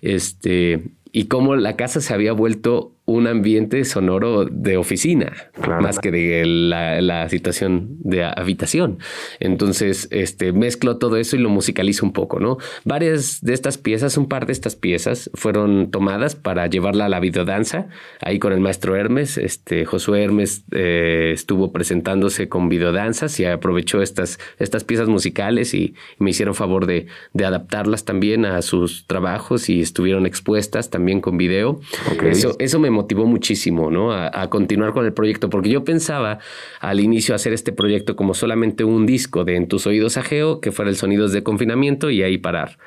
Este, 0.00 0.82
y 1.12 1.26
cómo 1.26 1.54
la 1.56 1.76
casa 1.76 2.00
se 2.00 2.14
había 2.14 2.32
vuelto 2.32 2.96
un 3.12 3.26
ambiente 3.26 3.84
sonoro 3.84 4.46
de 4.46 4.76
oficina, 4.76 5.32
más 5.80 5.98
que 5.98 6.10
de 6.10 6.44
la, 6.46 7.28
situación 7.28 7.96
de 8.00 8.24
habitación. 8.24 8.98
Entonces, 9.38 10.08
este, 10.10 10.52
mezclo 10.52 10.96
todo 10.96 11.16
eso 11.16 11.36
y 11.36 11.38
lo 11.38 11.50
musicalizo 11.50 12.06
un 12.06 12.12
poco, 12.12 12.40
¿no? 12.40 12.58
Varias 12.84 13.40
de 13.42 13.52
estas 13.52 13.78
piezas, 13.78 14.16
un 14.16 14.28
par 14.28 14.46
de 14.46 14.52
estas 14.52 14.76
piezas, 14.76 15.30
fueron 15.34 15.90
tomadas 15.90 16.34
para 16.34 16.66
llevarla 16.66 17.06
a 17.06 17.08
la 17.08 17.20
videodanza, 17.20 17.88
ahí 18.20 18.38
con 18.38 18.52
el 18.52 18.60
maestro 18.60 18.96
Hermes. 18.96 19.38
Este, 19.38 19.84
Josué 19.84 20.24
Hermes 20.24 20.64
eh, 20.72 21.32
estuvo 21.34 21.72
presentándose 21.72 22.48
con 22.48 22.68
videodanzas 22.68 23.38
y 23.40 23.44
aprovechó 23.44 24.02
estas, 24.02 24.38
estas 24.58 24.84
piezas 24.84 25.08
musicales 25.08 25.74
y, 25.74 25.94
me 26.18 26.30
hicieron 26.30 26.54
favor 26.54 26.86
de, 26.86 27.06
adaptarlas 27.42 28.04
también 28.04 28.44
a 28.44 28.62
sus 28.62 29.06
trabajos 29.06 29.68
y 29.68 29.80
estuvieron 29.80 30.26
expuestas 30.26 30.90
también 30.90 31.20
con 31.20 31.36
video. 31.36 31.80
Eso, 32.22 32.54
eso 32.58 32.78
me 32.78 32.90
motivó 33.02 33.26
muchísimo, 33.26 33.90
¿no? 33.90 34.12
A, 34.12 34.48
continuar 34.48 34.92
con 34.92 35.04
el 35.04 35.12
proyecto, 35.12 35.50
porque 35.50 35.70
yo 35.70 35.82
pensaba 35.82 36.38
al 36.80 37.00
inicio 37.00 37.34
hacer 37.34 37.52
este 37.52 37.72
proyecto 37.72 38.14
como 38.14 38.32
solamente 38.32 38.84
un 38.84 39.06
disco 39.06 39.44
de 39.44 39.56
En 39.56 39.66
tus 39.66 39.86
oídos 39.86 40.16
ajeo, 40.16 40.60
que 40.60 40.70
fuera 40.70 40.88
el 40.88 40.96
sonidos 40.96 41.32
de 41.32 41.42
confinamiento 41.42 42.10
y 42.10 42.22
ahí 42.22 42.38
parar. 42.38 42.78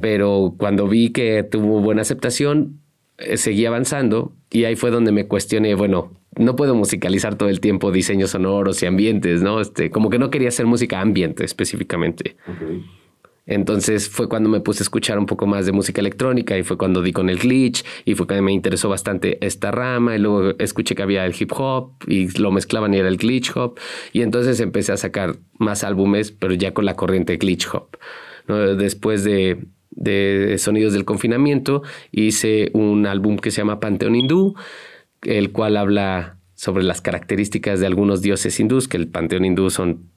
Pero 0.00 0.54
cuando 0.56 0.86
vi 0.86 1.10
que 1.10 1.42
tuvo 1.42 1.80
buena 1.80 2.02
aceptación, 2.02 2.80
eh, 3.18 3.36
seguí 3.36 3.66
avanzando 3.66 4.32
y 4.50 4.64
ahí 4.64 4.76
fue 4.76 4.90
donde 4.90 5.10
me 5.10 5.26
cuestioné, 5.26 5.74
bueno, 5.74 6.12
no 6.36 6.54
puedo 6.54 6.74
musicalizar 6.74 7.36
todo 7.36 7.48
el 7.48 7.60
tiempo 7.60 7.90
diseños 7.90 8.30
sonoros 8.30 8.82
y 8.82 8.86
ambientes, 8.86 9.42
¿no? 9.42 9.60
Este, 9.60 9.90
como 9.90 10.10
que 10.10 10.18
no 10.18 10.30
quería 10.30 10.48
hacer 10.48 10.66
música 10.66 11.00
ambiente 11.00 11.44
específicamente. 11.44 12.36
Entonces 13.46 14.08
fue 14.08 14.28
cuando 14.28 14.48
me 14.48 14.60
puse 14.60 14.82
a 14.82 14.84
escuchar 14.84 15.18
un 15.18 15.26
poco 15.26 15.46
más 15.46 15.66
de 15.66 15.72
música 15.72 16.00
electrónica 16.00 16.56
y 16.56 16.62
fue 16.62 16.78
cuando 16.78 17.02
di 17.02 17.12
con 17.12 17.28
el 17.28 17.38
glitch 17.38 17.84
y 18.04 18.14
fue 18.14 18.26
cuando 18.26 18.44
me 18.44 18.52
interesó 18.52 18.88
bastante 18.88 19.44
esta 19.44 19.70
rama 19.70 20.16
y 20.16 20.18
luego 20.18 20.54
escuché 20.58 20.94
que 20.94 21.02
había 21.02 21.26
el 21.26 21.34
hip 21.38 21.52
hop 21.54 21.92
y 22.06 22.28
lo 22.38 22.50
mezclaban 22.50 22.94
y 22.94 22.98
era 22.98 23.08
el 23.08 23.18
glitch 23.18 23.54
hop 23.54 23.78
y 24.12 24.22
entonces 24.22 24.60
empecé 24.60 24.92
a 24.92 24.96
sacar 24.96 25.36
más 25.58 25.84
álbumes 25.84 26.32
pero 26.32 26.54
ya 26.54 26.72
con 26.72 26.86
la 26.86 26.96
corriente 26.96 27.36
glitch 27.36 27.68
hop. 27.72 27.98
Después 28.46 29.24
de, 29.24 29.66
de 29.90 30.56
Sonidos 30.58 30.92
del 30.94 31.04
Confinamiento 31.04 31.82
hice 32.12 32.70
un 32.72 33.06
álbum 33.06 33.36
que 33.36 33.50
se 33.50 33.58
llama 33.58 33.80
Panteón 33.80 34.16
Hindú, 34.16 34.54
el 35.22 35.52
cual 35.52 35.76
habla 35.76 36.38
sobre 36.54 36.84
las 36.84 37.00
características 37.00 37.80
de 37.80 37.86
algunos 37.86 38.22
dioses 38.22 38.58
hindús, 38.58 38.88
que 38.88 38.96
el 38.96 39.08
Panteón 39.08 39.44
Hindú 39.44 39.70
son 39.70 40.10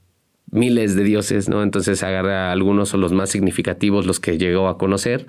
miles 0.50 0.96
de 0.96 1.04
dioses, 1.04 1.50
¿no? 1.50 1.62
Entonces 1.62 2.04
agarra 2.04 2.52
algunos 2.52 2.94
o 2.94 2.98
los 2.98 3.12
más 3.12 3.30
significativos, 3.30 4.06
los 4.06 4.20
que 4.20 4.38
llegó 4.38 4.70
a 4.70 4.78
conocer, 4.78 5.28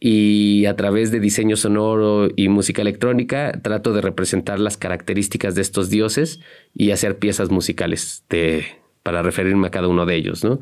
y 0.00 0.64
a 0.66 0.76
través 0.76 1.10
de 1.10 1.20
diseño 1.20 1.56
sonoro 1.56 2.28
y 2.36 2.48
música 2.48 2.82
electrónica 2.82 3.52
trato 3.62 3.92
de 3.92 4.00
representar 4.00 4.58
las 4.58 4.76
características 4.76 5.54
de 5.54 5.62
estos 5.62 5.90
dioses 5.90 6.40
y 6.74 6.90
hacer 6.90 7.18
piezas 7.18 7.50
musicales 7.50 8.24
de, 8.30 8.64
para 9.02 9.22
referirme 9.22 9.66
a 9.68 9.70
cada 9.70 9.88
uno 9.88 10.06
de 10.06 10.16
ellos, 10.16 10.42
¿no? 10.42 10.60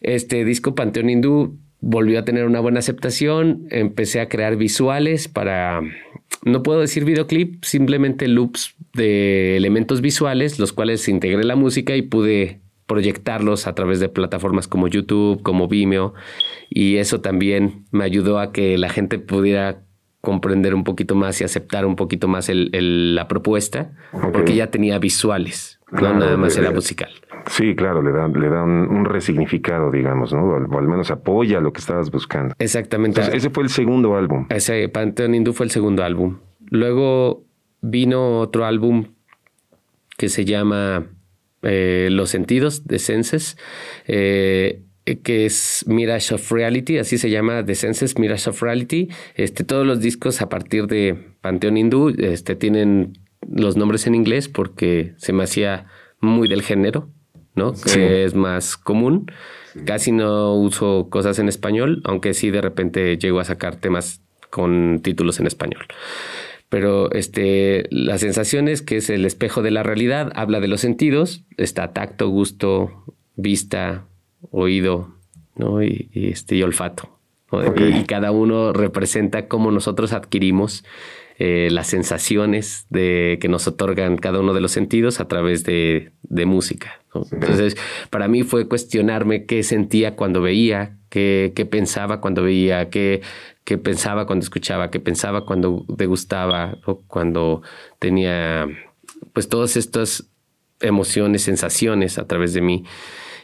Este 0.00 0.44
disco 0.44 0.74
Panteón 0.74 1.10
Hindú 1.10 1.58
volvió 1.80 2.18
a 2.18 2.24
tener 2.24 2.44
una 2.44 2.60
buena 2.60 2.78
aceptación, 2.78 3.66
empecé 3.70 4.20
a 4.20 4.28
crear 4.28 4.56
visuales 4.56 5.26
para, 5.28 5.80
no 6.44 6.62
puedo 6.62 6.80
decir 6.80 7.04
videoclip, 7.04 7.64
simplemente 7.64 8.28
loops 8.28 8.74
de 8.94 9.56
elementos 9.56 10.00
visuales, 10.00 10.58
los 10.58 10.72
cuales 10.72 11.08
integré 11.08 11.42
la 11.44 11.56
música 11.56 11.96
y 11.96 12.02
pude 12.02 12.60
proyectarlos 12.88 13.68
a 13.68 13.74
través 13.74 14.00
de 14.00 14.08
plataformas 14.08 14.66
como 14.66 14.88
YouTube, 14.88 15.42
como 15.42 15.68
Vimeo, 15.68 16.14
y 16.70 16.96
eso 16.96 17.20
también 17.20 17.84
me 17.92 18.02
ayudó 18.02 18.40
a 18.40 18.50
que 18.50 18.76
la 18.78 18.88
gente 18.88 19.20
pudiera 19.20 19.82
comprender 20.20 20.74
un 20.74 20.82
poquito 20.82 21.14
más 21.14 21.40
y 21.40 21.44
aceptar 21.44 21.86
un 21.86 21.94
poquito 21.94 22.26
más 22.26 22.50
la 22.50 23.28
propuesta, 23.28 23.92
porque 24.32 24.56
ya 24.56 24.70
tenía 24.70 24.98
visuales, 24.98 25.78
no 25.92 26.12
nada 26.12 26.36
más 26.36 26.56
era 26.56 26.72
musical. 26.72 27.10
Sí, 27.46 27.76
claro, 27.76 28.02
le 28.02 28.10
da, 28.10 28.26
le 28.26 28.48
da 28.48 28.64
un, 28.64 29.04
resignificado, 29.04 29.90
digamos, 29.90 30.32
¿no? 30.32 30.44
O, 30.44 30.78
al 30.78 30.88
menos 30.88 31.10
apoya 31.10 31.60
lo 31.60 31.72
que 31.72 31.80
estabas 31.80 32.10
buscando. 32.10 32.54
Exactamente. 32.58 33.20
ese 33.32 33.50
fue 33.50 33.62
el 33.62 33.70
segundo 33.70 34.16
álbum. 34.16 34.46
Ese 34.48 34.88
Pantheon 34.88 35.34
Hindú 35.34 35.52
fue 35.52 35.66
el 35.66 35.70
segundo 35.70 36.04
álbum. 36.04 36.38
Luego 36.70 37.44
vino 37.80 38.40
otro 38.40 38.64
álbum 38.64 39.06
que 40.16 40.28
se 40.28 40.44
llama 40.44 41.06
eh, 41.62 42.08
los 42.10 42.30
sentidos 42.30 42.86
de 42.86 42.98
Senses, 42.98 43.56
eh, 44.06 44.82
que 45.24 45.46
es 45.46 45.84
Mirage 45.86 46.34
of 46.34 46.52
Reality, 46.52 46.98
así 46.98 47.18
se 47.18 47.30
llama 47.30 47.64
The 47.64 47.74
Senses 47.74 48.18
Mirage 48.18 48.50
of 48.50 48.62
Reality. 48.62 49.08
Este, 49.34 49.64
todos 49.64 49.86
los 49.86 50.00
discos 50.00 50.42
a 50.42 50.48
partir 50.48 50.86
de 50.86 51.16
Panteón 51.40 51.76
Hindú 51.76 52.14
este, 52.18 52.56
tienen 52.56 53.18
los 53.50 53.76
nombres 53.76 54.06
en 54.06 54.14
inglés 54.14 54.48
porque 54.48 55.14
se 55.16 55.32
me 55.32 55.44
hacía 55.44 55.86
muy 56.20 56.48
del 56.48 56.62
género, 56.62 57.08
¿no? 57.54 57.72
Que 57.72 58.24
es 58.24 58.34
más 58.34 58.76
común. 58.76 59.30
Casi 59.84 60.12
no 60.12 60.54
uso 60.54 61.08
cosas 61.10 61.38
en 61.38 61.48
español, 61.48 62.02
aunque 62.04 62.34
sí 62.34 62.50
de 62.50 62.60
repente 62.60 63.16
llego 63.16 63.40
a 63.40 63.44
sacar 63.44 63.76
temas 63.76 64.20
con 64.50 65.00
títulos 65.02 65.40
en 65.40 65.46
español 65.46 65.86
pero 66.68 67.10
este, 67.12 67.86
las 67.90 68.20
sensaciones, 68.20 68.82
que 68.82 68.96
es 68.96 69.10
el 69.10 69.24
espejo 69.24 69.62
de 69.62 69.70
la 69.70 69.82
realidad, 69.82 70.32
habla 70.34 70.60
de 70.60 70.68
los 70.68 70.80
sentidos, 70.80 71.44
está 71.56 71.92
tacto, 71.92 72.28
gusto, 72.28 73.04
vista, 73.36 74.06
oído, 74.50 75.14
¿no? 75.56 75.82
y, 75.82 76.08
este, 76.12 76.56
y 76.56 76.62
olfato. 76.62 77.18
Y, 77.76 78.04
cada 78.04 78.30
uno 78.30 78.74
representa 78.74 79.48
cómo 79.48 79.70
nosotros 79.70 80.12
adquirimos 80.12 80.84
eh, 81.38 81.68
las 81.70 81.86
sensaciones 81.86 82.86
de, 82.90 83.38
que 83.40 83.48
nos 83.48 83.66
otorgan 83.66 84.16
cada 84.18 84.40
uno 84.40 84.52
de 84.52 84.60
los 84.60 84.72
sentidos 84.72 85.20
a 85.20 85.28
través 85.28 85.64
de, 85.64 86.12
de 86.22 86.44
música. 86.44 87.00
Entonces, 87.32 87.76
para 88.10 88.28
mí 88.28 88.42
fue 88.42 88.68
cuestionarme 88.68 89.46
qué 89.46 89.62
sentía 89.62 90.14
cuando 90.14 90.42
veía, 90.42 90.97
qué, 91.08 91.52
qué 91.54 91.66
pensaba 91.66 92.20
cuando 92.20 92.42
veía, 92.42 92.90
qué, 92.90 93.22
qué 93.64 93.78
pensaba 93.78 94.26
cuando 94.26 94.42
escuchaba, 94.42 94.90
qué 94.90 95.00
pensaba 95.00 95.44
cuando 95.44 95.84
degustaba 95.88 96.78
o 96.86 97.02
cuando 97.06 97.62
tenía 97.98 98.66
pues 99.32 99.48
todas 99.48 99.76
estas 99.76 100.30
emociones, 100.80 101.42
sensaciones 101.42 102.18
a 102.18 102.26
través 102.26 102.54
de 102.54 102.60
mí. 102.60 102.84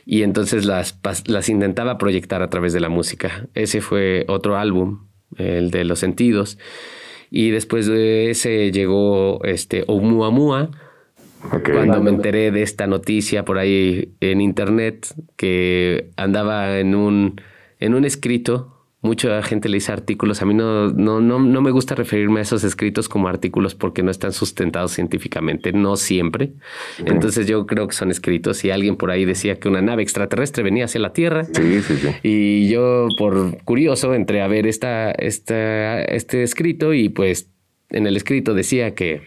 Y 0.07 0.23
entonces 0.23 0.65
las, 0.67 0.99
las 1.27 1.49
intentaba 1.49 1.99
proyectar 1.99 2.43
a 2.43 2.51
través 2.51 2.73
de 2.73 2.81
la 2.81 2.89
música. 2.89 3.49
Ese 3.55 3.81
fue 3.81 4.25
otro 4.29 4.57
álbum, 4.57 5.07
el 5.37 5.71
de 5.71 5.85
los 5.85 5.99
sentidos. 5.99 6.59
Y 7.31 7.51
después 7.51 7.87
de 7.87 8.31
ese 8.31 8.71
llegó 8.71 9.43
este 9.45 9.85
Oumuamua, 9.87 10.71
Cuando 11.71 12.01
me 12.01 12.11
enteré 12.11 12.51
de 12.51 12.63
esta 12.63 12.87
noticia 12.87 13.45
por 13.45 13.59
ahí 13.59 14.15
en 14.21 14.41
internet, 14.41 15.09
que 15.37 16.11
andaba 16.17 16.79
en 16.79 16.95
un, 16.95 17.41
en 17.81 17.95
un 17.95 18.05
escrito 18.05 18.75
mucha 19.05 19.43
gente 19.43 19.69
le 19.69 19.77
dice 19.77 19.93
artículos. 19.93 20.41
A 20.41 20.47
mí 20.47 20.55
no, 20.55 20.89
no, 20.89 21.21
no, 21.21 21.39
no 21.39 21.61
me 21.61 21.71
gusta 21.71 21.95
referirme 21.95 22.41
a 22.41 22.43
esos 22.43 22.65
escritos 22.65 23.09
como 23.09 23.29
artículos 23.29 23.75
porque 23.75 24.03
no 24.03 24.11
están 24.11 24.33
sustentados 24.33 24.93
científicamente, 24.93 25.73
no 25.73 25.97
siempre. 25.97 26.55
Entonces 27.05 27.47
yo 27.47 27.67
creo 27.67 27.87
que 27.87 27.95
son 27.95 28.11
escritos 28.11 28.65
y 28.65 28.71
alguien 28.71 28.97
por 28.97 29.11
ahí 29.11 29.27
decía 29.27 29.61
que 29.61 29.69
una 29.69 29.83
nave 29.83 30.03
extraterrestre 30.03 30.63
venía 30.63 30.87
hacia 30.87 31.01
la 31.01 31.13
Tierra. 31.13 31.45
Sí, 31.45 31.83
sí, 31.83 31.97
sí. 31.97 32.09
Y 32.23 32.69
yo 32.69 33.09
por 33.19 33.63
curioso 33.65 34.15
entré 34.15 34.41
a 34.41 34.49
ver 34.49 34.67
esta, 34.67 35.11
esta, 35.11 36.03
este 36.03 36.43
escrito 36.43 36.95
y 36.95 37.11
pues 37.11 37.51
en 37.91 38.07
el 38.07 38.17
escrito 38.17 38.55
decía 38.55 38.95
que 38.95 39.23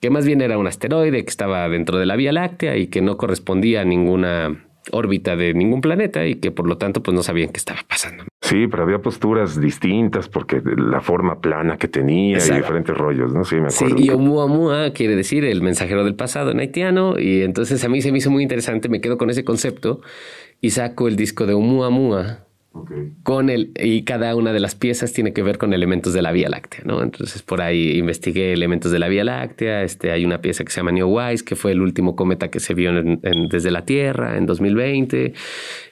que 0.00 0.10
más 0.10 0.26
bien 0.26 0.42
era 0.42 0.58
un 0.58 0.66
asteroide 0.66 1.24
que 1.24 1.30
estaba 1.30 1.66
dentro 1.70 1.98
de 1.98 2.04
la 2.04 2.14
Vía 2.16 2.30
Láctea 2.30 2.76
y 2.76 2.88
que 2.88 3.00
no 3.00 3.16
correspondía 3.16 3.80
a 3.80 3.84
ninguna 3.86 4.66
órbita 4.92 5.36
de 5.36 5.54
ningún 5.54 5.80
planeta 5.80 6.26
y 6.26 6.36
que 6.36 6.50
por 6.50 6.66
lo 6.66 6.76
tanto 6.76 7.02
pues 7.02 7.14
no 7.14 7.22
sabían 7.22 7.50
qué 7.50 7.58
estaba 7.58 7.80
pasando. 7.88 8.24
Sí, 8.40 8.66
pero 8.70 8.82
había 8.82 8.98
posturas 8.98 9.60
distintas 9.60 10.28
porque 10.28 10.60
la 10.76 11.00
forma 11.00 11.40
plana 11.40 11.76
que 11.76 11.88
tenía 11.88 12.38
y 12.38 12.50
diferentes 12.50 12.96
rollos, 12.96 13.32
¿no? 13.32 13.44
Sí, 13.44 13.56
me 13.56 13.68
acuerdo. 13.68 13.96
Sí, 13.96 14.04
y 14.04 14.10
Oumuamua 14.10 14.90
quiere 14.92 15.16
decir 15.16 15.44
el 15.44 15.62
mensajero 15.62 16.04
del 16.04 16.14
pasado 16.14 16.50
en 16.50 16.60
haitiano 16.60 17.18
y 17.18 17.42
entonces 17.42 17.82
a 17.84 17.88
mí 17.88 18.02
se 18.02 18.12
me 18.12 18.18
hizo 18.18 18.30
muy 18.30 18.42
interesante, 18.42 18.88
me 18.88 19.00
quedo 19.00 19.16
con 19.16 19.30
ese 19.30 19.44
concepto 19.44 20.00
y 20.60 20.70
saco 20.70 21.08
el 21.08 21.16
disco 21.16 21.46
de 21.46 21.54
Oumuamua 21.54 22.43
con 23.22 23.50
el, 23.50 23.72
y 23.76 24.02
cada 24.02 24.34
una 24.34 24.52
de 24.52 24.60
las 24.60 24.74
piezas 24.74 25.12
tiene 25.12 25.32
que 25.32 25.42
ver 25.42 25.58
con 25.58 25.72
elementos 25.72 26.12
de 26.12 26.22
la 26.22 26.32
Vía 26.32 26.48
Láctea, 26.48 26.82
¿no? 26.84 27.02
Entonces 27.02 27.42
por 27.42 27.62
ahí 27.62 27.98
investigué 27.98 28.52
elementos 28.52 28.90
de 28.90 28.98
la 28.98 29.08
Vía 29.08 29.24
Láctea. 29.24 29.82
Este, 29.82 30.10
hay 30.10 30.24
una 30.24 30.40
pieza 30.40 30.64
que 30.64 30.72
se 30.72 30.80
llama 30.80 30.92
Neowise, 30.92 31.44
que 31.44 31.56
fue 31.56 31.72
el 31.72 31.80
último 31.80 32.16
cometa 32.16 32.48
que 32.48 32.60
se 32.60 32.74
vio 32.74 32.92
desde 32.92 33.70
la 33.70 33.84
Tierra 33.84 34.36
en 34.36 34.46
2020. 34.46 35.34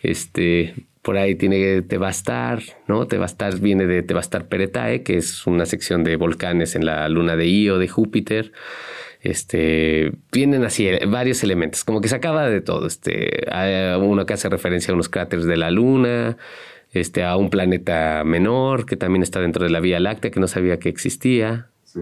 Este, 0.03 0.75
por 1.03 1.19
ahí 1.19 1.35
tiene 1.35 1.83
Tebastar, 1.83 2.63
¿no? 2.87 3.07
Tebastar 3.07 3.59
viene 3.59 3.87
de 3.87 4.03
Tebastar 4.03 4.49
Peretae, 4.49 5.03
que 5.03 5.17
es 5.17 5.47
una 5.47 5.67
sección 5.67 6.05
de 6.05 6.17
volcanes 6.17 6.75
en 6.75 6.87
la 6.87 7.09
luna 7.09 7.37
de 7.37 7.49
Io 7.49 7.79
de 7.79 7.89
Júpiter. 7.89 8.53
Este, 9.21 10.13
vienen 10.33 10.65
así 10.65 10.89
varios 11.07 11.45
elementos, 11.45 11.85
como 11.85 12.01
que 12.01 12.09
se 12.09 12.17
acaba 12.17 12.49
de 12.49 12.61
todo. 12.61 12.89
Este, 12.89 13.45
hay 13.53 13.97
uno 14.01 14.27
que 14.27 14.35
hace 14.35 14.49
referencia 14.49 14.91
a 14.91 14.95
unos 14.95 15.09
cráteres 15.09 15.45
de 15.45 15.57
la 15.57 15.71
luna, 15.71 16.37
este, 16.93 17.25
a 17.25 17.37
un 17.37 17.51
planeta 17.51 18.23
menor 18.25 18.87
que 18.87 18.97
también 18.97 19.23
está 19.23 19.41
dentro 19.41 19.65
de 19.65 19.71
la 19.71 19.81
Vía 19.81 20.01
Láctea, 20.01 20.31
que 20.31 20.41
no 20.41 20.47
sabía 20.47 20.79
que 20.79 20.89
existía, 20.89 21.69
sí. 21.85 22.01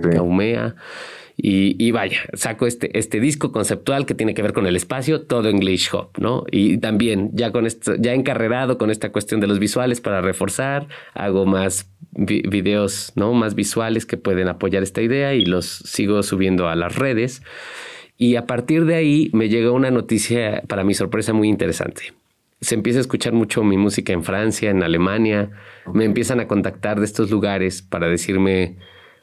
Y, 1.42 1.90
vaya, 1.92 2.18
saco 2.34 2.66
este, 2.66 2.98
este 2.98 3.18
disco 3.18 3.50
conceptual 3.50 4.04
que 4.04 4.14
tiene 4.14 4.34
que 4.34 4.42
ver 4.42 4.52
con 4.52 4.66
el 4.66 4.76
espacio, 4.76 5.22
todo 5.22 5.48
en 5.48 5.58
Glitch 5.58 5.88
Hop, 5.94 6.10
¿no? 6.18 6.44
Y 6.50 6.76
también 6.78 7.30
ya 7.32 7.50
con 7.50 7.66
esto, 7.66 7.94
ya 7.98 8.12
encarrerado 8.12 8.76
con 8.76 8.90
esta 8.90 9.10
cuestión 9.10 9.40
de 9.40 9.46
los 9.46 9.58
visuales 9.58 10.02
para 10.02 10.20
reforzar, 10.20 10.88
hago 11.14 11.46
más 11.46 11.90
videos, 12.12 13.12
¿no? 13.14 13.32
Más 13.32 13.54
visuales 13.54 14.04
que 14.04 14.18
pueden 14.18 14.48
apoyar 14.48 14.82
esta 14.82 15.00
idea 15.00 15.34
y 15.34 15.46
los 15.46 15.66
sigo 15.66 16.22
subiendo 16.22 16.68
a 16.68 16.76
las 16.76 16.96
redes. 16.96 17.42
Y 18.18 18.36
a 18.36 18.46
partir 18.46 18.84
de 18.84 18.96
ahí 18.96 19.30
me 19.32 19.48
llega 19.48 19.70
una 19.70 19.90
noticia, 19.90 20.62
para 20.68 20.84
mi 20.84 20.92
sorpresa, 20.92 21.32
muy 21.32 21.48
interesante 21.48 22.12
se 22.60 22.74
empieza 22.74 22.98
a 22.98 23.02
escuchar 23.02 23.32
mucho 23.32 23.64
mi 23.64 23.78
música 23.78 24.12
en 24.12 24.22
Francia, 24.22 24.70
en 24.70 24.82
Alemania. 24.82 25.50
Me 25.92 26.04
empiezan 26.04 26.40
a 26.40 26.46
contactar 26.46 26.98
de 26.98 27.06
estos 27.06 27.30
lugares 27.30 27.80
para 27.82 28.08
decirme, 28.08 28.76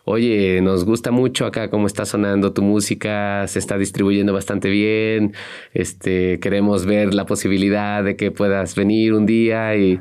oye, 0.05 0.61
nos 0.61 0.85
gusta 0.85 1.11
mucho 1.11 1.45
acá 1.45 1.69
cómo 1.69 1.85
está 1.85 2.05
sonando 2.05 2.53
tu 2.53 2.63
música, 2.63 3.45
se 3.47 3.59
está 3.59 3.77
distribuyendo 3.77 4.33
bastante 4.33 4.69
bien, 4.69 5.33
este, 5.73 6.39
queremos 6.39 6.85
ver 6.85 7.13
la 7.13 7.25
posibilidad 7.25 8.03
de 8.03 8.15
que 8.15 8.31
puedas 8.31 8.75
venir 8.75 9.13
un 9.13 9.25
día 9.25 9.75
y 9.75 9.99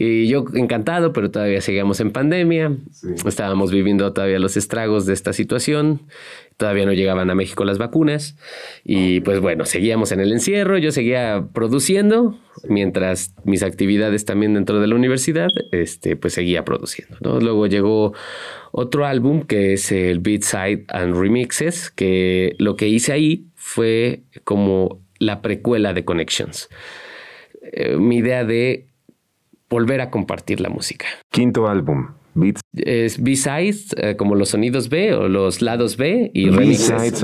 y 0.00 0.28
yo 0.28 0.44
encantado, 0.54 1.12
pero 1.12 1.32
todavía 1.32 1.60
seguíamos 1.60 1.98
en 1.98 2.12
pandemia. 2.12 2.70
Estábamos 3.26 3.72
viviendo 3.72 4.12
todavía 4.12 4.38
los 4.38 4.56
estragos 4.56 5.06
de 5.06 5.12
esta 5.12 5.32
situación. 5.32 6.02
Todavía 6.56 6.86
no 6.86 6.92
llegaban 6.92 7.30
a 7.30 7.34
México 7.34 7.64
las 7.64 7.78
vacunas. 7.78 8.36
Y 8.84 9.18
pues 9.22 9.40
bueno, 9.40 9.64
seguíamos 9.64 10.12
en 10.12 10.20
el 10.20 10.30
encierro. 10.30 10.78
Yo 10.78 10.92
seguía 10.92 11.48
produciendo 11.52 12.38
mientras 12.68 13.34
mis 13.42 13.64
actividades 13.64 14.24
también 14.24 14.54
dentro 14.54 14.78
de 14.80 14.86
la 14.86 14.94
universidad, 14.94 15.48
este, 15.72 16.14
pues 16.14 16.32
seguía 16.32 16.64
produciendo. 16.64 17.40
Luego 17.40 17.66
llegó 17.66 18.14
otro 18.70 19.04
álbum 19.04 19.42
que 19.42 19.72
es 19.72 19.90
el 19.90 20.20
Beat 20.20 20.42
Side 20.42 20.84
and 20.90 21.20
Remixes, 21.20 21.90
que 21.90 22.54
lo 22.58 22.76
que 22.76 22.86
hice 22.86 23.10
ahí 23.10 23.46
fue 23.56 24.22
como 24.44 25.00
la 25.18 25.42
precuela 25.42 25.92
de 25.92 26.04
Connections. 26.04 26.68
Eh, 27.72 27.96
mi 27.96 28.18
idea 28.18 28.44
de 28.44 28.87
volver 29.68 30.00
a 30.00 30.10
compartir 30.10 30.60
la 30.60 30.68
música. 30.68 31.06
Quinto 31.30 31.68
álbum. 31.68 32.08
Beats. 32.38 32.60
Es 32.72 33.22
B-sides, 33.22 33.94
eh, 33.96 34.16
como 34.16 34.34
los 34.34 34.50
sonidos 34.50 34.88
B 34.88 35.14
o 35.14 35.28
los 35.28 35.60
lados 35.60 35.96
B 35.96 36.30
y 36.32 36.50
remixes. 36.50 37.22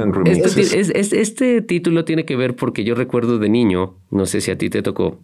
Este, 0.94 1.20
este, 1.20 1.62
título 1.62 2.04
tiene 2.04 2.24
que 2.24 2.36
ver 2.36 2.56
porque 2.56 2.84
yo 2.84 2.94
recuerdo 2.94 3.38
de 3.38 3.48
niño, 3.48 3.96
no 4.10 4.26
sé 4.26 4.40
si 4.40 4.50
a 4.50 4.58
ti 4.58 4.70
te 4.70 4.82
tocó, 4.82 5.20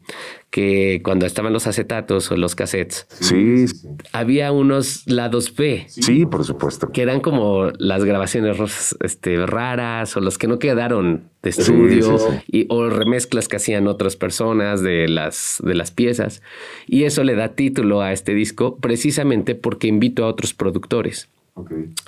que 0.50 1.00
cuando 1.04 1.26
estaban 1.26 1.52
los 1.52 1.68
acetatos 1.68 2.30
o 2.32 2.36
los 2.36 2.56
cassettes, 2.56 3.06
sí. 3.08 3.66
había 4.12 4.50
unos 4.50 5.06
lados 5.06 5.54
B. 5.54 5.84
Sí, 5.88 6.26
por 6.26 6.44
supuesto. 6.44 6.90
Que 6.90 7.02
eran 7.02 7.20
como 7.20 7.70
las 7.78 8.04
grabaciones 8.04 8.96
este, 9.00 9.46
raras 9.46 10.16
o 10.16 10.20
los 10.20 10.38
que 10.38 10.48
no 10.48 10.58
quedaron 10.58 11.30
de 11.42 11.50
estudio 11.50 12.18
y, 12.48 12.66
o 12.68 12.90
remezclas 12.90 13.46
que 13.46 13.56
hacían 13.56 13.86
otras 13.86 14.16
personas 14.16 14.82
de 14.82 15.08
las, 15.08 15.62
de 15.64 15.74
las 15.74 15.92
piezas. 15.92 16.42
Y 16.88 17.04
eso 17.04 17.22
le 17.22 17.36
da 17.36 17.54
título 17.54 18.02
a 18.02 18.12
este 18.12 18.34
disco 18.34 18.76
precisamente 18.78 19.54
porque 19.54 19.86
invito 19.86 20.24
a 20.24 20.28
otros 20.28 20.52
productores. 20.52 21.28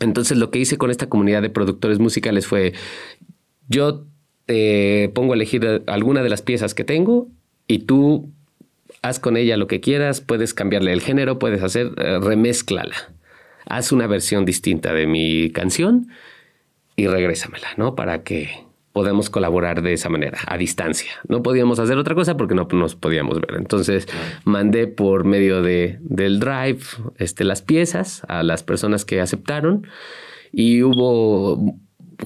Entonces 0.01 0.37
lo 0.37 0.51
que 0.51 0.59
hice 0.59 0.79
con 0.79 0.91
esta 0.91 1.09
comunidad 1.09 1.43
de 1.43 1.51
productores 1.51 2.01
musicales 2.01 2.47
fue, 2.47 2.73
yo 3.69 4.05
te 4.47 5.11
pongo 5.15 5.33
a 5.33 5.37
elegir 5.37 5.85
alguna 5.87 6.23
de 6.23 6.29
las 6.29 6.43
piezas 6.43 6.75
que 6.75 6.85
tengo 6.85 7.29
y 7.67 7.81
tú 7.81 8.33
haz 9.03 9.19
con 9.19 9.37
ella 9.37 9.57
lo 9.57 9.67
que 9.67 9.81
quieras, 9.81 10.21
puedes 10.21 10.55
cambiarle 10.55 10.93
el 10.93 11.01
género, 11.01 11.39
puedes 11.39 11.63
hacer, 11.63 11.89
uh, 11.89 12.21
remezclala. 12.21 12.95
Haz 13.67 13.93
una 13.93 14.07
versión 14.07 14.45
distinta 14.45 14.93
de 14.93 15.07
mi 15.07 15.51
canción 15.51 16.09
y 16.97 17.07
regrésamela, 17.07 17.69
¿no? 17.77 17.95
Para 17.95 18.23
que 18.23 18.51
podemos 18.93 19.31
colaborar 19.31 19.83
de 19.83 19.95
esa 19.95 20.09
manera, 20.09 20.39
a 20.47 20.59
distancia. 20.59 21.13
No 21.27 21.43
podíamos 21.43 21.79
hacer 21.79 21.97
otra 21.97 22.15
cosa 22.15 22.37
porque 22.37 22.55
no 22.55 22.69
nos 22.73 22.95
podíamos 22.95 23.41
ver. 23.41 23.57
Entonces 23.57 24.07
mandé 24.45 24.87
por 24.87 25.25
medio 25.25 25.63
de, 25.63 25.99
del 26.01 26.41
Drive 26.41 26.81
este, 27.17 27.45
las 27.45 27.63
piezas 27.63 28.23
a 28.29 28.43
las 28.43 28.63
personas 28.63 29.05
que 29.05 29.21
aceptaron 29.21 29.87
y 30.53 30.83
hubo 30.83 31.75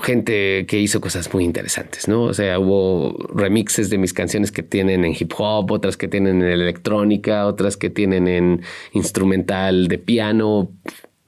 gente 0.03 0.67
que 0.67 0.79
hizo 0.79 1.01
cosas 1.01 1.33
muy 1.33 1.45
interesantes, 1.45 2.09
¿no? 2.09 2.25
O 2.25 2.35
sea, 2.35 2.59
hubo 2.59 3.17
remixes 3.35 3.91
de 3.91 3.99
mis 3.99 4.13
canciones 4.13 4.53
que 4.53 4.63
tienen 4.63 5.05
en 5.05 5.13
hip 5.19 5.33
hop, 5.39 5.71
otras 5.73 5.97
que 5.97 6.09
tienen 6.09 6.43
en 6.43 6.49
electrónica, 6.49 7.47
otras 7.47 7.77
que 7.77 7.91
tienen 7.91 8.29
en 8.29 8.63
instrumental 8.93 9.89
de 9.89 9.99
piano, 9.99 10.71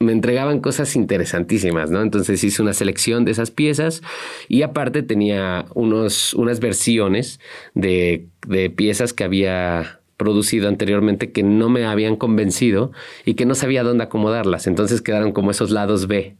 me 0.00 0.12
entregaban 0.12 0.60
cosas 0.60 0.94
interesantísimas, 0.94 1.90
¿no? 1.90 2.02
Entonces 2.02 2.42
hice 2.44 2.62
una 2.62 2.72
selección 2.72 3.24
de 3.24 3.32
esas 3.32 3.50
piezas 3.50 4.02
y 4.48 4.62
aparte 4.62 5.02
tenía 5.02 5.66
unos, 5.74 6.34
unas 6.34 6.60
versiones 6.60 7.40
de, 7.74 8.26
de 8.46 8.70
piezas 8.70 9.12
que 9.12 9.24
había 9.24 10.00
producido 10.16 10.68
anteriormente 10.68 11.32
que 11.32 11.42
no 11.42 11.68
me 11.68 11.84
habían 11.84 12.16
convencido 12.16 12.92
y 13.24 13.34
que 13.34 13.46
no 13.46 13.54
sabía 13.54 13.82
dónde 13.82 14.04
acomodarlas. 14.04 14.66
Entonces 14.66 15.00
quedaron 15.00 15.32
como 15.32 15.50
esos 15.50 15.70
lados 15.70 16.06
B 16.06 16.36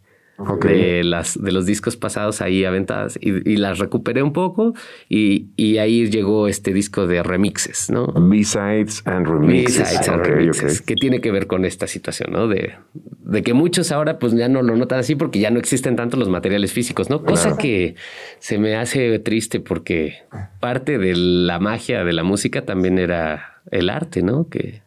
de, 0.63 1.03
las, 1.03 1.41
de 1.43 1.51
los 1.51 1.67
discos 1.67 1.97
pasados 1.97 2.41
ahí 2.41 2.65
aventadas 2.65 3.19
y, 3.21 3.57
las 3.57 3.79
recuperé 3.79 4.23
un 4.23 4.33
poco 4.33 4.75
y, 5.09 5.49
y, 5.57 5.79
ahí 5.79 6.09
llegó 6.11 6.47
este 6.47 6.73
disco 6.73 7.07
de 7.09 7.23
remixes, 7.25 7.91
¿no? 7.91 8.07
B-Sides 8.07 9.03
and 9.05 9.27
Remixes. 9.27 9.79
B-Sides 9.79 10.09
and 10.09 10.25
Remixes, 10.25 10.83
que 10.83 10.95
tiene 10.95 11.21
que 11.21 11.33
ver 11.33 11.49
con 11.49 11.65
esta 11.65 11.89
situación, 11.89 12.33
¿no? 12.33 12.47
De, 12.47 12.75
de, 12.95 13.43
que 13.43 13.53
muchos 13.53 13.91
ahora 13.91 14.21
pues 14.21 14.33
ya 14.33 14.49
no 14.49 14.63
lo 14.63 14.77
notan 14.77 15.01
así 15.01 15.17
porque 15.17 15.41
ya 15.41 15.51
no 15.51 15.59
existen 15.59 15.97
tanto 15.97 16.17
los 16.17 16.29
materiales 16.29 16.73
físicos, 16.73 17.11
¿no? 17.11 17.25
Cosa 17.25 17.57
que 17.57 17.97
se 18.39 18.59
me 18.59 18.77
hace 18.77 19.19
triste 19.19 19.59
porque 19.59 20.19
parte 20.61 20.99
de 20.99 21.17
la 21.17 21.59
magia 21.59 22.05
de 22.05 22.13
la 22.13 22.23
música 22.23 22.63
también 22.65 22.99
era 22.99 23.61
el 23.73 23.91
arte, 23.91 24.23
¿no? 24.23 24.49
Que 24.49 24.83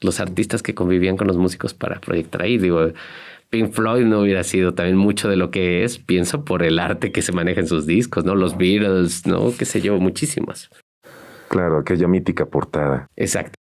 los 0.00 0.20
artistas 0.20 0.62
que 0.62 0.74
convivían 0.74 1.16
con 1.16 1.26
los 1.26 1.38
músicos 1.38 1.72
para 1.72 2.00
proyectar 2.00 2.42
ahí, 2.42 2.58
digo, 2.58 2.92
Pink 3.50 3.72
Floyd 3.72 4.04
no 4.04 4.20
hubiera 4.20 4.44
sido 4.44 4.74
también 4.74 4.96
mucho 4.96 5.28
de 5.28 5.36
lo 5.36 5.50
que 5.50 5.84
es, 5.84 5.98
pienso, 5.98 6.44
por 6.44 6.62
el 6.62 6.78
arte 6.78 7.12
que 7.12 7.22
se 7.22 7.32
maneja 7.32 7.60
en 7.60 7.68
sus 7.68 7.86
discos, 7.86 8.24
¿no? 8.24 8.34
Los 8.34 8.56
Beatles, 8.56 9.26
¿no? 9.26 9.52
Qué 9.56 9.64
sé 9.64 9.80
yo, 9.80 9.98
muchísimos. 9.98 10.70
Claro, 11.48 11.78
aquella 11.78 12.08
mítica 12.08 12.46
portada. 12.46 13.06
Exacto. 13.16 13.54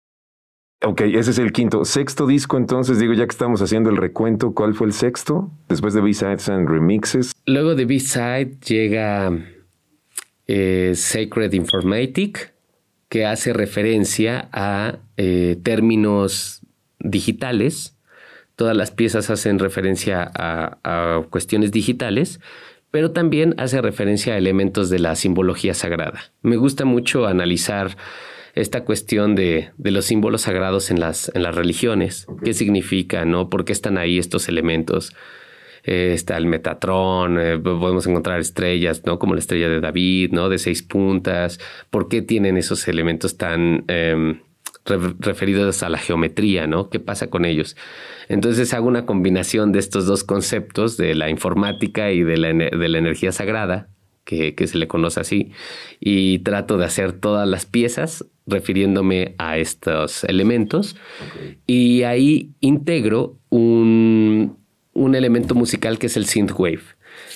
Ok, 0.85 1.01
ese 1.01 1.31
es 1.31 1.39
el 1.39 1.53
quinto. 1.53 1.85
Sexto 1.85 2.27
disco, 2.27 2.57
entonces, 2.57 2.99
digo, 2.99 3.13
ya 3.13 3.25
que 3.25 3.31
estamos 3.31 3.61
haciendo 3.61 3.89
el 3.89 3.97
recuento, 3.97 4.53
¿cuál 4.53 4.73
fue 4.73 4.87
el 4.87 4.93
sexto? 4.93 5.49
Después 5.69 5.93
de 5.93 6.01
B-Sides 6.01 6.49
and 6.49 6.67
Remixes. 6.67 7.31
Luego 7.45 7.75
de 7.75 7.85
B-Side 7.85 8.57
llega 8.65 9.31
eh, 10.47 10.91
Sacred 10.95 11.53
Informatic, 11.53 12.53
que 13.07 13.25
hace 13.25 13.53
referencia 13.53 14.49
a 14.51 14.97
eh, 15.15 15.57
términos 15.63 16.61
digitales 16.99 17.92
Todas 18.55 18.75
las 18.75 18.91
piezas 18.91 19.29
hacen 19.29 19.59
referencia 19.59 20.29
a, 20.35 21.23
cuestiones 21.29 21.71
digitales, 21.71 22.39
pero 22.91 23.11
también 23.11 23.55
hace 23.57 23.81
referencia 23.81 24.33
a 24.33 24.37
elementos 24.37 24.89
de 24.89 24.99
la 24.99 25.15
simbología 25.15 25.73
sagrada. 25.73 26.31
Me 26.41 26.57
gusta 26.57 26.85
mucho 26.85 27.25
analizar 27.25 27.97
esta 28.53 28.83
cuestión 28.83 29.33
de, 29.33 29.71
los 29.77 30.05
símbolos 30.05 30.41
sagrados 30.41 30.91
en 30.91 30.99
las, 30.99 31.31
en 31.33 31.41
las 31.43 31.55
religiones. 31.55 32.27
¿Qué 32.43 32.53
significa? 32.53 33.25
¿no? 33.25 33.49
¿Por 33.49 33.65
qué 33.65 33.73
están 33.73 33.97
ahí 33.97 34.19
estos 34.19 34.47
elementos? 34.47 35.13
eh, 35.83 36.13
está 36.13 36.37
el 36.37 36.45
Metatron, 36.45 37.39
eh, 37.39 37.59
podemos 37.59 38.07
encontrar 38.07 38.39
estrellas, 38.39 39.03
¿no? 39.05 39.19
Como 39.19 39.33
la 39.33 39.39
estrella 39.39 39.69
de 39.69 39.81
David, 39.81 40.31
¿no? 40.31 40.49
De 40.49 40.57
seis 40.57 40.81
puntas. 40.81 41.59
¿Por 41.89 42.07
qué 42.07 42.21
tienen 42.21 42.57
esos 42.57 42.87
elementos 42.87 43.37
tan 43.37 43.83
em, 43.87 44.39
referidos 44.85 45.81
a 45.83 45.89
la 45.89 45.97
geometría, 45.97 46.67
¿no? 46.67 46.89
¿Qué 46.89 46.99
pasa 46.99 47.27
con 47.29 47.45
ellos? 47.45 47.75
Entonces 48.27 48.73
hago 48.73 48.87
una 48.87 49.05
combinación 49.05 49.71
de 49.71 49.79
estos 49.79 50.05
dos 50.05 50.23
conceptos, 50.23 50.97
de 50.97 51.15
la 51.15 51.29
informática 51.29 52.11
y 52.11 52.23
de 52.23 52.37
la, 52.37 52.53
de 52.53 52.89
la 52.89 52.97
energía 52.97 53.31
sagrada, 53.31 53.89
que, 54.25 54.55
se 54.67 54.77
le 54.77 54.87
conoce 54.87 55.19
así, 55.19 55.51
y 55.99 56.39
trato 56.39 56.77
de 56.77 56.85
hacer 56.85 57.13
todas 57.13 57.47
las 57.47 57.65
piezas 57.65 58.25
refiriéndome 58.45 59.35
a 59.37 59.57
estos 59.57 60.23
elementos. 60.25 60.95
Y 61.65 62.03
ahí 62.03 62.51
integro 62.59 63.37
un, 63.49 64.57
un 64.93 65.15
elemento 65.15 65.55
musical 65.55 65.99
que 65.99 66.07
es 66.07 66.17
el 66.17 66.25
synthwave. 66.25 66.81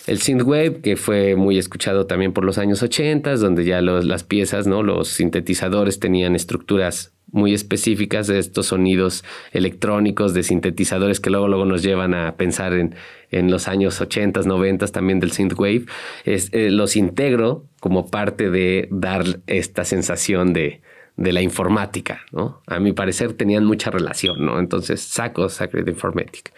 El 0.06 0.20
synthwave, 0.20 0.82
que 0.82 0.96
fue 0.96 1.36
muy 1.36 1.58
escuchado 1.58 2.08
también 2.08 2.34
por 2.34 2.44
los 2.44 2.58
años 2.58 2.82
80, 2.82 3.36
donde 3.36 3.66
ya 3.66 3.82
las 3.82 4.24
piezas, 4.24 4.66
¿no? 4.66 4.82
los 4.82 5.10
sintetizadores 5.10 6.00
tenían 6.00 6.36
estructuras 6.36 7.14
muy 7.32 7.54
específicas 7.54 8.28
de 8.28 8.40
estos 8.40 8.68
sonidos 8.68 9.24
electrónicos 9.52 10.34
de 10.34 10.44
sintetizadores 10.44 11.20
que 11.20 11.30
luego, 11.30 11.48
luego 11.48 11.66
nos 11.66 11.84
llevan 11.84 12.14
a 12.14 12.36
pensar 12.36 12.74
en, 12.74 12.96
en 13.32 13.52
los 13.52 13.68
años 13.68 14.00
80, 14.00 14.42
90 14.42 14.88
también 14.88 15.20
del 15.20 15.32
synthwave, 15.32 15.86
es, 16.26 16.50
eh, 16.54 16.70
los 16.72 16.96
integro 16.96 17.66
como 17.80 18.10
parte 18.10 18.50
de 18.50 18.88
dar 18.92 19.26
esta 19.48 19.84
sensación 19.84 20.54
de, 20.54 20.82
de 21.18 21.34
la 21.34 21.42
informática, 21.42 22.22
¿no? 22.32 22.62
A 22.68 22.80
mi 22.80 22.94
parecer 22.94 23.34
tenían 23.34 23.66
mucha 23.66 23.92
relación, 23.92 24.46
¿no? 24.46 24.60
Entonces 24.60 25.02
saco 25.02 25.50
Sacred 25.50 25.88
Informatic. 25.88 26.54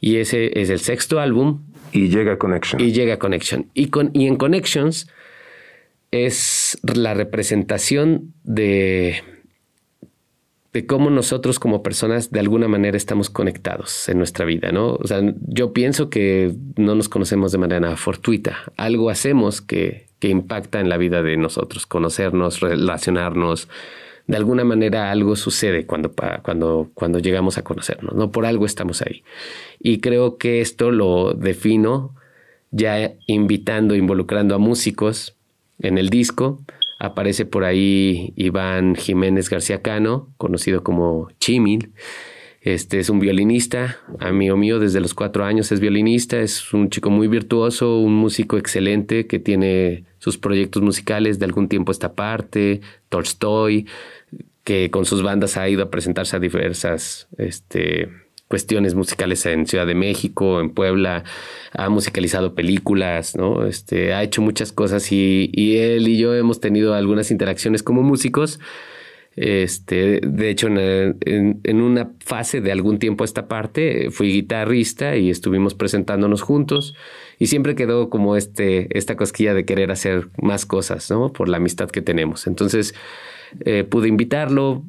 Y 0.00 0.16
ese 0.16 0.60
es 0.60 0.70
el 0.70 0.80
sexto 0.80 1.20
álbum. 1.20 1.64
Y 1.92 2.08
llega 2.08 2.38
Connection. 2.38 2.80
Y 2.80 2.92
llega 2.92 3.18
Connection. 3.18 3.70
Y, 3.74 3.86
con, 3.86 4.10
y 4.14 4.26
en 4.26 4.36
Connections 4.36 5.08
es 6.10 6.78
la 6.82 7.14
representación 7.14 8.34
de 8.44 9.22
de 10.78 10.86
cómo 10.86 11.10
nosotros 11.10 11.58
como 11.58 11.82
personas 11.82 12.30
de 12.30 12.38
alguna 12.38 12.68
manera 12.68 12.96
estamos 12.96 13.30
conectados 13.30 14.08
en 14.08 14.16
nuestra 14.16 14.44
vida, 14.44 14.70
¿no? 14.70 14.92
O 14.94 15.06
sea, 15.08 15.20
yo 15.48 15.72
pienso 15.72 16.08
que 16.08 16.54
no 16.76 16.94
nos 16.94 17.08
conocemos 17.08 17.50
de 17.50 17.58
manera 17.58 17.96
fortuita. 17.96 18.58
Algo 18.76 19.10
hacemos 19.10 19.60
que, 19.60 20.06
que 20.20 20.28
impacta 20.28 20.78
en 20.78 20.88
la 20.88 20.96
vida 20.96 21.20
de 21.24 21.36
nosotros, 21.36 21.84
conocernos, 21.84 22.60
relacionarnos. 22.60 23.68
De 24.28 24.36
alguna 24.36 24.62
manera 24.62 25.10
algo 25.10 25.34
sucede 25.34 25.84
cuando, 25.84 26.14
cuando, 26.44 26.92
cuando 26.94 27.18
llegamos 27.18 27.58
a 27.58 27.64
conocernos, 27.64 28.14
¿no? 28.14 28.30
Por 28.30 28.46
algo 28.46 28.64
estamos 28.64 29.02
ahí. 29.02 29.24
Y 29.80 29.98
creo 29.98 30.38
que 30.38 30.60
esto 30.60 30.92
lo 30.92 31.32
defino 31.32 32.14
ya 32.70 33.14
invitando, 33.26 33.96
involucrando 33.96 34.54
a 34.54 34.58
músicos 34.58 35.34
en 35.80 35.98
el 35.98 36.08
disco, 36.08 36.60
Aparece 36.98 37.46
por 37.46 37.64
ahí 37.64 38.32
Iván 38.36 38.96
Jiménez 38.96 39.48
García 39.48 39.82
Cano, 39.82 40.32
conocido 40.36 40.82
como 40.82 41.28
Chimil. 41.38 41.92
Este 42.60 42.98
es 42.98 43.08
un 43.08 43.20
violinista, 43.20 43.98
amigo 44.18 44.56
mío 44.56 44.80
desde 44.80 45.00
los 45.00 45.14
cuatro 45.14 45.44
años 45.44 45.70
es 45.70 45.78
violinista, 45.78 46.40
es 46.40 46.74
un 46.74 46.90
chico 46.90 47.08
muy 47.08 47.28
virtuoso, 47.28 47.98
un 47.98 48.14
músico 48.14 48.58
excelente 48.58 49.28
que 49.28 49.38
tiene 49.38 50.04
sus 50.18 50.38
proyectos 50.38 50.82
musicales 50.82 51.38
de 51.38 51.44
algún 51.44 51.68
tiempo 51.68 51.92
esta 51.92 52.14
parte, 52.14 52.80
Tolstoy, 53.08 53.86
que 54.64 54.90
con 54.90 55.04
sus 55.04 55.22
bandas 55.22 55.56
ha 55.56 55.68
ido 55.68 55.84
a 55.84 55.90
presentarse 55.90 56.34
a 56.34 56.40
diversas 56.40 57.28
este, 57.38 58.10
cuestiones 58.48 58.94
musicales 58.94 59.44
en 59.46 59.66
Ciudad 59.66 59.86
de 59.86 59.94
México, 59.94 60.60
en 60.60 60.70
Puebla, 60.70 61.24
ha 61.72 61.88
musicalizado 61.90 62.54
películas, 62.54 63.36
¿no? 63.36 63.66
Este, 63.66 64.14
ha 64.14 64.22
hecho 64.22 64.42
muchas 64.42 64.72
cosas 64.72 65.12
y, 65.12 65.50
él 65.54 66.08
y 66.08 66.18
yo 66.18 66.34
hemos 66.34 66.60
tenido 66.60 66.94
algunas 66.94 67.30
interacciones 67.30 67.82
como 67.82 68.02
músicos. 68.02 68.58
Este, 69.36 70.20
de 70.26 70.50
hecho, 70.50 70.66
en, 70.66 71.60
en, 71.62 71.80
una 71.80 72.10
fase 72.18 72.60
de 72.60 72.72
algún 72.72 72.98
tiempo 72.98 73.22
esta 73.22 73.46
parte, 73.46 74.10
fui 74.10 74.32
guitarrista 74.32 75.16
y 75.16 75.30
estuvimos 75.30 75.74
presentándonos 75.74 76.42
juntos 76.42 76.96
y 77.38 77.46
siempre 77.46 77.76
quedó 77.76 78.10
como 78.10 78.34
este, 78.34 78.98
esta 78.98 79.14
cosquilla 79.14 79.54
de 79.54 79.64
querer 79.64 79.92
hacer 79.92 80.28
más 80.42 80.66
cosas, 80.66 81.08
¿no? 81.10 81.32
Por 81.32 81.48
la 81.48 81.58
amistad 81.58 81.88
que 81.88 82.02
tenemos. 82.02 82.48
Entonces, 82.48 82.94
eh, 83.60 83.84
pude 83.84 84.08
invitarlo, 84.08 84.82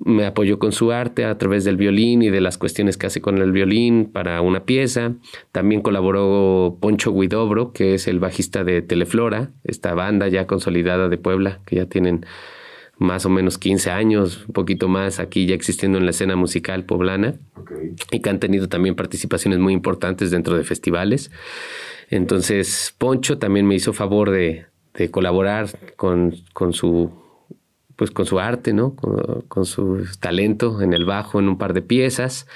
me 0.00 0.26
apoyó 0.26 0.58
con 0.58 0.72
su 0.72 0.92
arte 0.92 1.24
a 1.24 1.38
través 1.38 1.64
del 1.64 1.76
violín 1.76 2.22
y 2.22 2.30
de 2.30 2.40
las 2.40 2.58
cuestiones 2.58 2.96
que 2.96 3.06
hace 3.06 3.20
con 3.20 3.38
el 3.38 3.52
violín 3.52 4.10
para 4.12 4.40
una 4.40 4.64
pieza. 4.64 5.12
También 5.52 5.82
colaboró 5.82 6.76
Poncho 6.80 7.12
Guidobro, 7.12 7.72
que 7.72 7.94
es 7.94 8.08
el 8.08 8.18
bajista 8.18 8.64
de 8.64 8.82
Teleflora, 8.82 9.50
esta 9.62 9.94
banda 9.94 10.28
ya 10.28 10.46
consolidada 10.46 11.08
de 11.08 11.16
Puebla, 11.16 11.60
que 11.64 11.76
ya 11.76 11.86
tienen 11.86 12.26
más 12.98 13.26
o 13.26 13.30
menos 13.30 13.58
15 13.58 13.90
años, 13.90 14.44
un 14.46 14.52
poquito 14.52 14.88
más 14.88 15.20
aquí 15.20 15.46
ya 15.46 15.54
existiendo 15.54 15.98
en 15.98 16.04
la 16.04 16.10
escena 16.10 16.36
musical 16.36 16.84
poblana 16.84 17.34
y 18.10 18.20
que 18.20 18.30
han 18.30 18.38
tenido 18.38 18.68
también 18.68 18.94
participaciones 18.94 19.58
muy 19.58 19.72
importantes 19.72 20.30
dentro 20.30 20.56
de 20.56 20.64
festivales. 20.64 21.30
Entonces, 22.10 22.94
Poncho 22.98 23.38
también 23.38 23.66
me 23.66 23.74
hizo 23.74 23.92
favor 23.92 24.30
de, 24.30 24.66
de 24.94 25.10
colaborar 25.10 25.68
con, 25.96 26.34
con 26.52 26.72
su 26.72 27.23
pues 27.96 28.10
con 28.10 28.26
su 28.26 28.40
arte, 28.40 28.72
¿no? 28.72 28.94
Con, 28.94 29.66
su 29.66 30.04
talento 30.20 30.80
en 30.82 30.92
el 30.92 31.04
bajo, 31.04 31.38
en 31.38 31.48
un 31.48 31.58
par 31.58 31.72
de 31.74 31.82
piezas. 31.82 32.46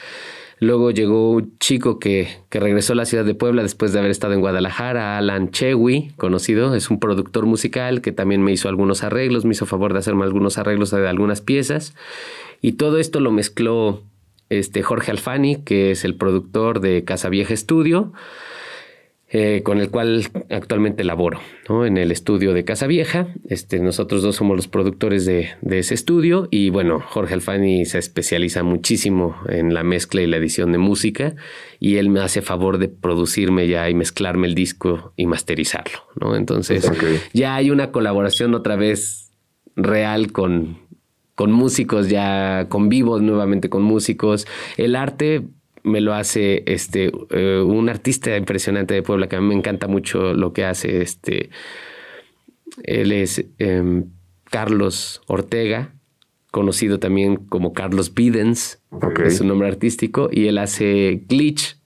Luego 0.60 0.90
llegó 0.90 1.30
un 1.30 1.56
chico 1.58 2.00
que, 2.00 2.28
que, 2.48 2.58
regresó 2.58 2.94
a 2.94 2.96
la 2.96 3.04
ciudad 3.04 3.24
de 3.24 3.34
Puebla 3.34 3.62
después 3.62 3.92
de 3.92 4.00
haber 4.00 4.10
estado 4.10 4.34
en 4.34 4.40
Guadalajara, 4.40 5.16
Alan 5.16 5.50
Chewi, 5.52 6.12
conocido, 6.16 6.74
es 6.74 6.90
un 6.90 6.98
productor 6.98 7.46
musical 7.46 8.00
que 8.00 8.10
también 8.10 8.42
me 8.42 8.50
hizo 8.50 8.68
algunos 8.68 9.04
arreglos, 9.04 9.44
me 9.44 9.52
hizo 9.52 9.66
favor 9.66 9.92
de 9.92 10.00
hacerme 10.00 10.24
algunos 10.24 10.58
arreglos 10.58 10.90
de 10.90 11.06
algunas 11.06 11.40
piezas. 11.40 11.94
Y 12.60 12.72
todo 12.72 12.98
esto 12.98 13.20
lo 13.20 13.30
mezcló 13.30 14.02
este 14.50 14.82
Jorge 14.82 15.10
Alfani, 15.10 15.56
que 15.62 15.90
es 15.92 16.04
el 16.04 16.16
productor 16.16 16.80
de 16.80 17.04
Casa 17.04 17.28
Vieja 17.28 17.54
Estudio. 17.54 18.12
Eh, 19.30 19.60
con 19.62 19.78
el 19.78 19.90
cual 19.90 20.26
actualmente 20.48 21.04
laboro 21.04 21.38
en 21.68 21.98
el 21.98 22.10
estudio 22.12 22.54
de 22.54 22.64
Casa 22.64 22.86
Vieja. 22.86 23.28
Este, 23.46 23.78
nosotros 23.78 24.22
dos 24.22 24.36
somos 24.36 24.56
los 24.56 24.68
productores 24.68 25.26
de, 25.26 25.50
ese 25.70 25.92
estudio 25.92 26.48
y 26.50 26.70
bueno, 26.70 27.00
Jorge 27.00 27.34
Alfani 27.34 27.84
se 27.84 27.98
especializa 27.98 28.62
muchísimo 28.62 29.36
en 29.50 29.74
la 29.74 29.82
mezcla 29.82 30.22
y 30.22 30.26
la 30.26 30.38
edición 30.38 30.72
de 30.72 30.78
música 30.78 31.34
y 31.78 31.96
él 31.96 32.08
me 32.08 32.20
hace 32.20 32.40
favor 32.40 32.78
de 32.78 32.88
producirme 32.88 33.68
ya 33.68 33.90
y 33.90 33.94
mezclarme 33.94 34.46
el 34.46 34.54
disco 34.54 35.12
y 35.14 35.26
masterizarlo. 35.26 35.98
¿no? 36.18 36.34
Entonces 36.34 36.90
ya 37.34 37.54
hay 37.54 37.70
una 37.70 37.92
colaboración 37.92 38.54
otra 38.54 38.76
vez 38.76 39.30
real 39.76 40.32
con, 40.32 40.78
con 41.34 41.52
músicos, 41.52 42.08
ya 42.08 42.66
convivo 42.70 43.20
nuevamente 43.20 43.68
con 43.68 43.82
músicos. 43.82 44.46
El 44.78 44.96
arte 44.96 45.48
me 45.88 46.00
lo 46.00 46.14
hace 46.14 46.62
este, 46.66 47.10
eh, 47.30 47.60
un 47.60 47.88
artista 47.88 48.36
impresionante 48.36 48.94
de 48.94 49.02
Puebla 49.02 49.28
que 49.28 49.36
a 49.36 49.40
mí 49.40 49.48
me 49.48 49.54
encanta 49.54 49.88
mucho 49.88 50.34
lo 50.34 50.52
que 50.52 50.64
hace. 50.64 51.02
Este, 51.02 51.50
él 52.84 53.12
es 53.12 53.44
em, 53.58 54.10
Carlos 54.44 55.22
Ortega, 55.26 55.94
conocido 56.50 56.98
también 56.98 57.36
como 57.36 57.72
Carlos 57.72 58.14
Bidens, 58.14 58.82
es 59.24 59.38
su 59.38 59.44
nombre 59.44 59.68
artístico, 59.68 60.30
y 60.32 60.46
él 60.46 60.58
hace 60.58 61.24
glitch, 61.28 61.78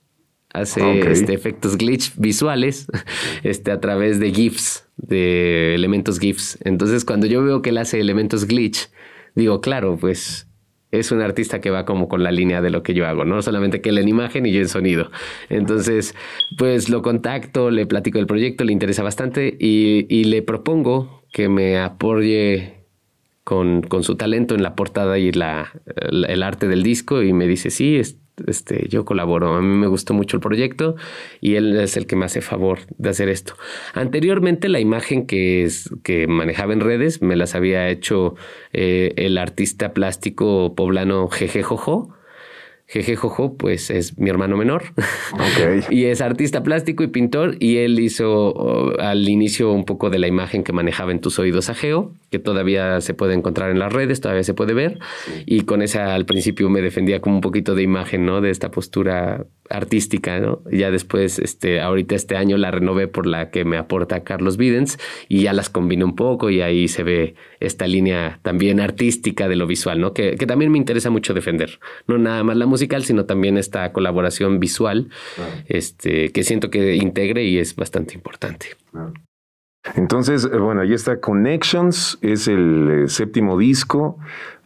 hace 0.53 0.99
este, 1.11 1.33
efectos 1.33 1.77
glitch 1.77 2.13
visuales 2.17 2.87
este, 3.43 3.71
a 3.71 3.79
través 3.79 4.19
de 4.19 4.31
GIFs, 4.31 4.87
de 4.97 5.75
elementos 5.75 6.19
GIFs. 6.19 6.57
Entonces, 6.63 7.05
cuando 7.05 7.27
yo 7.27 7.43
veo 7.43 7.61
que 7.61 7.71
él 7.71 7.77
hace 7.77 7.99
elementos 7.99 8.45
glitch, 8.45 8.89
digo, 9.35 9.61
claro, 9.61 9.97
pues 9.97 10.47
es 10.93 11.11
un 11.11 11.21
artista 11.21 11.59
que 11.59 11.71
va 11.71 11.85
como 11.85 12.07
con 12.07 12.23
la 12.23 12.31
línea 12.31 12.61
de 12.61 12.69
lo 12.69 12.83
que 12.83 12.93
yo 12.93 13.07
hago, 13.07 13.25
no 13.25 13.41
solamente 13.41 13.81
que 13.81 13.89
él 13.89 13.97
en 13.97 14.07
imagen 14.07 14.45
y 14.45 14.51
yo 14.51 14.61
en 14.61 14.69
sonido. 14.69 15.09
Entonces, 15.49 16.15
pues 16.55 16.87
lo 16.87 17.01
contacto, 17.01 17.71
le 17.71 17.87
platico 17.87 18.19
del 18.19 18.27
proyecto, 18.27 18.63
le 18.63 18.73
interesa 18.73 19.01
bastante 19.01 19.57
y, 19.59 20.23
le 20.23 20.41
propongo 20.41 21.23
que 21.33 21.49
me 21.49 21.77
apoye 21.79 22.85
con, 23.43 23.81
con, 23.81 24.03
su 24.03 24.15
talento 24.15 24.55
en 24.55 24.63
la 24.63 24.75
portada 24.75 25.17
y 25.17 25.31
la, 25.31 25.73
el 25.95 26.43
arte 26.43 26.67
del 26.67 26.83
disco 26.83 27.23
y 27.23 27.33
me 27.33 27.47
dice, 27.47 27.71
sí, 27.71 27.99
este, 28.47 28.87
yo 28.89 29.05
colaboro. 29.05 29.55
A 29.55 29.61
mí 29.61 29.75
me 29.75 29.87
gustó 29.87 30.13
mucho 30.13 30.37
el 30.37 30.41
proyecto 30.41 30.95
y 31.41 31.55
él 31.55 31.79
es 31.79 31.97
el 31.97 32.07
que 32.07 32.15
me 32.15 32.25
hace 32.25 32.41
favor 32.41 32.79
de 32.97 33.09
hacer 33.09 33.29
esto. 33.29 33.55
Anteriormente, 33.93 34.69
la 34.69 34.79
imagen 34.79 35.25
que, 35.25 35.63
es, 35.63 35.89
que 36.03 36.27
manejaba 36.27 36.73
en 36.73 36.79
redes 36.79 37.21
me 37.21 37.35
las 37.35 37.55
había 37.55 37.89
hecho 37.89 38.35
eh, 38.71 39.13
el 39.17 39.37
artista 39.37 39.93
plástico 39.93 40.75
poblano 40.75 41.27
Jeje 41.29 41.63
Jojo. 41.63 42.13
Jeje 42.85 43.15
Jojo, 43.15 43.55
pues 43.57 43.89
es 43.89 44.17
mi 44.19 44.29
hermano 44.29 44.57
menor. 44.57 44.83
y 45.89 46.05
es 46.05 46.21
artista 46.21 46.63
plástico 46.63 47.03
y 47.03 47.07
pintor. 47.07 47.55
Y 47.59 47.77
él 47.77 47.99
hizo 47.99 48.49
oh, 48.49 48.99
al 48.99 49.27
inicio 49.29 49.71
un 49.71 49.85
poco 49.85 50.09
de 50.09 50.19
la 50.19 50.27
imagen 50.27 50.63
que 50.63 50.73
manejaba 50.73 51.11
en 51.11 51.21
tus 51.21 51.39
oídos 51.39 51.69
a 51.69 51.75
que 52.33 52.39
todavía 52.39 52.99
se 52.99 53.13
puede 53.13 53.35
encontrar 53.35 53.69
en 53.69 53.77
las 53.77 53.93
redes, 53.93 54.19
todavía 54.19 54.43
se 54.43 54.55
puede 54.55 54.73
ver. 54.73 54.97
Y 55.45 55.65
con 55.65 55.83
esa 55.83 56.15
al 56.15 56.25
principio 56.25 56.67
me 56.67 56.81
defendía 56.81 57.21
como 57.21 57.35
un 57.35 57.41
poquito 57.41 57.75
de 57.75 57.83
imagen, 57.83 58.25
¿no? 58.25 58.41
De 58.41 58.49
esta 58.49 58.71
postura 58.71 59.45
artística, 59.69 60.39
¿no? 60.39 60.63
ya 60.71 60.89
después, 60.89 61.37
este, 61.37 61.79
ahorita 61.79 62.15
este 62.15 62.35
año 62.35 62.57
la 62.57 62.71
renové 62.71 63.07
por 63.07 63.27
la 63.27 63.51
que 63.51 63.65
me 63.65 63.77
aporta 63.77 64.23
Carlos 64.23 64.57
Videns 64.57 64.97
y 65.29 65.43
ya 65.43 65.53
las 65.53 65.69
combino 65.69 66.05
un 66.05 66.15
poco 66.15 66.49
y 66.49 66.61
ahí 66.61 66.87
se 66.87 67.03
ve 67.03 67.35
esta 67.59 67.85
línea 67.85 68.39
también 68.41 68.79
artística 68.79 69.47
de 69.47 69.55
lo 69.55 69.67
visual, 69.67 70.01
¿no? 70.01 70.13
Que, 70.13 70.35
que 70.35 70.47
también 70.47 70.71
me 70.71 70.79
interesa 70.79 71.11
mucho 71.11 71.35
defender. 71.35 71.79
No 72.07 72.17
nada 72.17 72.43
más 72.43 72.57
la 72.57 72.65
musical, 72.65 73.03
sino 73.03 73.25
también 73.25 73.59
esta 73.59 73.91
colaboración 73.93 74.59
visual, 74.59 75.09
este, 75.67 76.31
que 76.31 76.43
siento 76.43 76.71
que 76.71 76.95
integre 76.95 77.43
y 77.43 77.59
es 77.59 77.75
bastante 77.75 78.15
importante. 78.15 78.69
Entonces, 79.95 80.45
eh, 80.45 80.57
bueno, 80.57 80.81
ahí 80.81 80.93
está 80.93 81.19
Connections, 81.19 82.17
es 82.21 82.47
el 82.47 82.89
eh, 83.03 83.09
séptimo 83.09 83.57
disco 83.57 84.17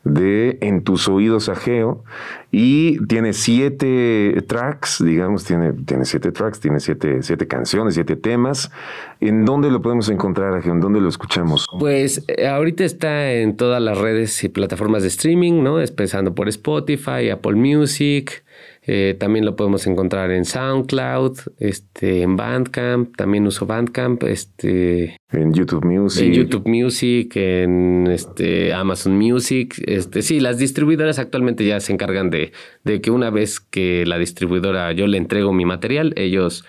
de 0.04 0.58
En 0.62 0.84
tus 0.84 1.10
oídos 1.10 1.50
Ageo 1.50 2.04
y 2.52 2.98
tiene 3.08 3.34
siete 3.34 4.42
tracks, 4.48 5.04
digamos, 5.04 5.44
tiene, 5.44 5.74
tiene 5.74 6.06
siete 6.06 6.32
tracks, 6.32 6.60
tiene 6.60 6.80
siete, 6.80 7.22
siete 7.22 7.48
canciones, 7.48 7.96
siete 7.96 8.16
temas. 8.16 8.72
¿En 9.20 9.46
dónde 9.46 9.70
lo 9.70 9.82
podemos 9.82 10.10
encontrar? 10.10 10.66
¿En 10.66 10.80
dónde 10.80 11.02
lo 11.02 11.10
escuchamos? 11.10 11.68
Pues 11.80 12.24
eh, 12.28 12.48
ahorita 12.48 12.86
está 12.86 13.34
en 13.34 13.58
todas 13.58 13.82
las 13.82 13.98
redes 13.98 14.44
y 14.44 14.50
plataformas 14.50 15.02
de 15.02 15.10
streaming, 15.10 15.64
¿no? 15.64 15.82
Empezando 15.82 16.34
por 16.36 16.48
Spotify, 16.48 17.30
Apple 17.32 17.56
Music, 17.56 18.44
eh, 18.90 19.18
también 19.20 19.44
lo 19.44 19.58
podemos 19.58 19.86
encontrar 19.86 20.32
en 20.32 20.46
SoundCloud, 20.46 21.40
este, 21.60 22.22
en 22.22 22.38
Bandcamp, 22.38 23.18
también 23.18 23.46
uso 23.46 23.66
Bandcamp, 23.66 24.24
este, 24.24 25.18
en 25.34 25.54
YouTube 25.54 25.84
Music, 25.84 26.24
en 26.24 26.34
YouTube 26.34 26.68
Music, 26.70 27.36
en 27.36 28.08
este, 28.08 28.74
Amazon 28.74 29.18
Music, 29.18 29.76
este, 29.86 30.22
sí, 30.22 30.40
las 30.40 30.58
distribuidoras 30.58 31.20
actualmente 31.20 31.66
ya 31.66 31.82
se 31.82 31.92
encargan 31.92 32.30
de, 32.30 32.37
de 32.84 33.02
que 33.02 33.12
una 33.12 33.30
vez 33.30 33.60
que 33.60 34.06
la 34.06 34.18
distribuidora 34.18 34.92
yo 34.92 35.08
le 35.08 35.18
entrego 35.18 35.54
mi 35.54 35.66
material, 35.66 36.14
ellos 36.16 36.66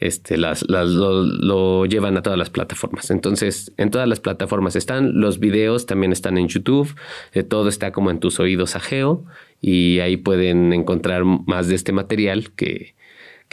este, 0.00 0.36
las, 0.36 0.64
lo, 0.68 1.86
llevan 1.86 2.16
a 2.16 2.22
todas 2.22 2.38
las 2.38 2.50
plataformas. 2.50 3.10
Entonces, 3.10 3.72
en 3.76 3.90
todas 3.90 4.08
las 4.08 4.20
plataformas 4.20 4.76
están, 4.76 5.20
los 5.20 5.38
videos 5.38 5.86
también 5.86 6.12
están 6.12 6.36
en 6.36 6.48
YouTube, 6.48 6.94
eh, 7.32 7.42
todo 7.42 7.68
está 7.68 7.92
como 7.92 8.10
en 8.10 8.18
tus 8.20 8.40
oídos 8.40 8.76
ajeo 8.76 9.24
y 9.60 10.00
ahí 10.00 10.16
pueden 10.16 10.72
encontrar 10.72 11.24
más 11.24 11.68
de 11.68 11.76
este 11.76 11.92
material 11.92 12.52
que, 12.52 12.94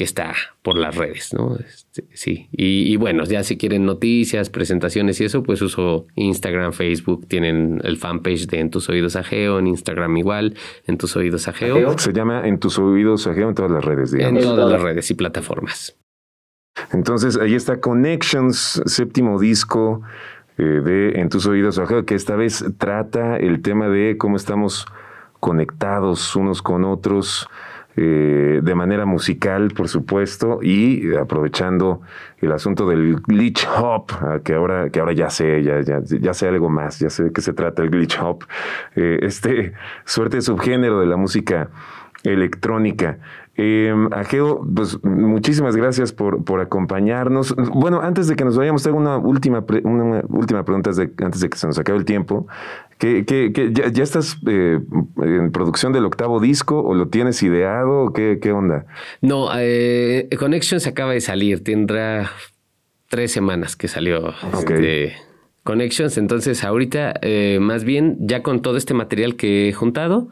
que 0.02 0.06
está 0.06 0.34
por 0.64 0.78
las 0.78 0.96
redes, 0.96 1.32
¿no? 1.32 1.58
Este, 1.58 2.08
sí, 2.16 2.50
y, 2.52 2.96
bueno, 2.96 3.24
ya 3.24 3.44
si 3.44 3.56
quieren 3.56 3.86
noticias, 3.86 4.50
presentaciones 4.50 5.22
y 5.22 5.26
eso, 5.26 5.44
pues 5.44 5.62
uso 5.62 6.08
Instagram, 6.16 6.74
Facebook, 6.74 7.28
tienen 7.28 7.80
el 7.84 7.98
fanpage 7.98 8.48
de 8.48 8.62
En 8.62 8.72
tus 8.72 8.90
oídos 8.90 9.16
ajeo, 9.16 9.60
en 9.60 9.68
Instagram 9.68 10.18
igual, 10.18 10.56
En 10.88 10.98
tus 10.98 11.16
oídos 11.16 11.48
ajeo. 11.48 11.96
Se 12.00 12.14
llama 12.14 12.48
En 12.48 12.58
tus 12.58 12.80
oídos 12.80 13.28
ajeo 13.28 13.50
en 13.50 13.54
todas 13.54 13.70
las 13.70 13.86
redes, 13.86 14.12
digamos. 14.12 14.42
En 14.42 14.50
todas 14.50 14.72
las 14.72 14.82
redes 14.82 15.12
y 15.12 15.14
plataformas. 15.14 15.96
Entonces, 16.94 17.38
ahí 17.38 17.54
está 17.54 17.80
Connections, 17.80 18.82
séptimo 18.88 19.40
disco 19.40 20.02
eh, 20.58 20.64
de 20.64 21.20
En 21.20 21.30
tus 21.30 21.46
oídos 21.46 21.78
ajeo, 21.78 22.08
que 22.08 22.16
esta 22.16 22.36
vez 22.36 22.66
trata 22.80 23.38
el 23.38 23.62
tema 23.62 23.88
de 23.88 24.18
cómo 24.18 24.36
estamos 24.36 24.88
conectados 25.40 26.36
unos 26.36 26.64
con 26.64 26.86
otros, 26.86 27.48
eh, 27.98 28.62
de 28.64 28.76
manera 28.76 29.06
musical, 29.06 29.70
por 29.76 29.90
supuesto, 29.90 30.60
y 30.62 31.14
aprovechando 31.16 32.02
el 32.40 32.52
asunto 32.54 32.88
del 32.88 33.22
glitch 33.22 33.68
hop, 33.68 34.12
ah, 34.22 34.40
que 34.44 34.54
ahora, 34.54 34.90
que 34.90 35.00
ahora 35.00 35.12
ya 35.12 35.30
sé, 35.30 35.62
ya, 35.62 35.82
ya, 35.82 36.00
ya 36.02 36.34
sé 36.34 36.48
algo 36.48 36.70
más, 36.70 37.00
ya 37.00 37.10
sé 37.10 37.26
de 37.26 37.34
qué 37.34 37.42
se 37.42 37.52
trata 37.54 37.82
el 37.84 37.90
glitch 37.90 38.18
hop, 38.22 38.46
eh, 38.96 39.20
este 39.24 39.74
suerte 40.06 40.38
de 40.38 40.42
subgénero 40.42 41.00
de 41.02 41.06
la 41.06 41.18
música 41.18 41.70
electrónica. 42.24 43.18
Eh, 43.58 43.94
Ageo, 44.12 44.66
pues 44.74 45.04
muchísimas 45.04 45.76
gracias 45.76 46.14
por, 46.14 46.44
por 46.46 46.62
acompañarnos. 46.62 47.54
Bueno, 47.74 48.02
antes 48.02 48.28
de 48.28 48.36
que 48.36 48.46
nos 48.46 48.58
vayamos, 48.58 48.84
tengo 48.84 48.98
una 48.98 49.18
última, 49.18 49.66
una 49.84 50.22
última 50.30 50.64
pregunta 50.64 50.92
antes 50.92 51.42
de 51.42 51.50
que 51.50 51.58
se 51.58 51.68
nos 51.68 51.78
acabe 51.78 52.00
el 52.00 52.06
tiempo. 52.06 52.48
¿Qué, 53.02 53.26
qué, 53.26 53.72
ya, 53.74 54.04
estás 54.04 54.38
eh, 54.48 54.80
en 55.24 55.52
producción 55.52 55.92
del 55.92 56.06
octavo 56.06 56.40
disco 56.40 56.84
o 56.84 56.94
lo 56.94 57.08
tienes 57.08 57.42
ideado? 57.42 58.14
¿Qué, 58.14 58.38
qué 58.40 58.52
onda? 58.52 58.86
No, 59.22 59.50
eh, 59.58 60.30
Connections 60.38 60.86
acaba 60.86 61.14
de 61.14 61.22
salir. 61.22 61.64
Tendrá 61.64 62.32
tres 63.10 63.32
semanas 63.32 63.76
que 63.76 63.88
salió 63.88 64.36
este, 64.54 65.16
Connections. 65.64 66.20
Entonces, 66.20 66.64
ahorita, 66.64 67.16
eh, 67.24 67.58
más 67.60 67.86
bien, 67.86 68.18
ya 68.20 68.44
con 68.44 68.62
todo 68.62 68.78
este 68.78 68.94
material 68.94 69.36
que 69.36 69.70
he 69.70 69.74
juntado, 69.74 70.30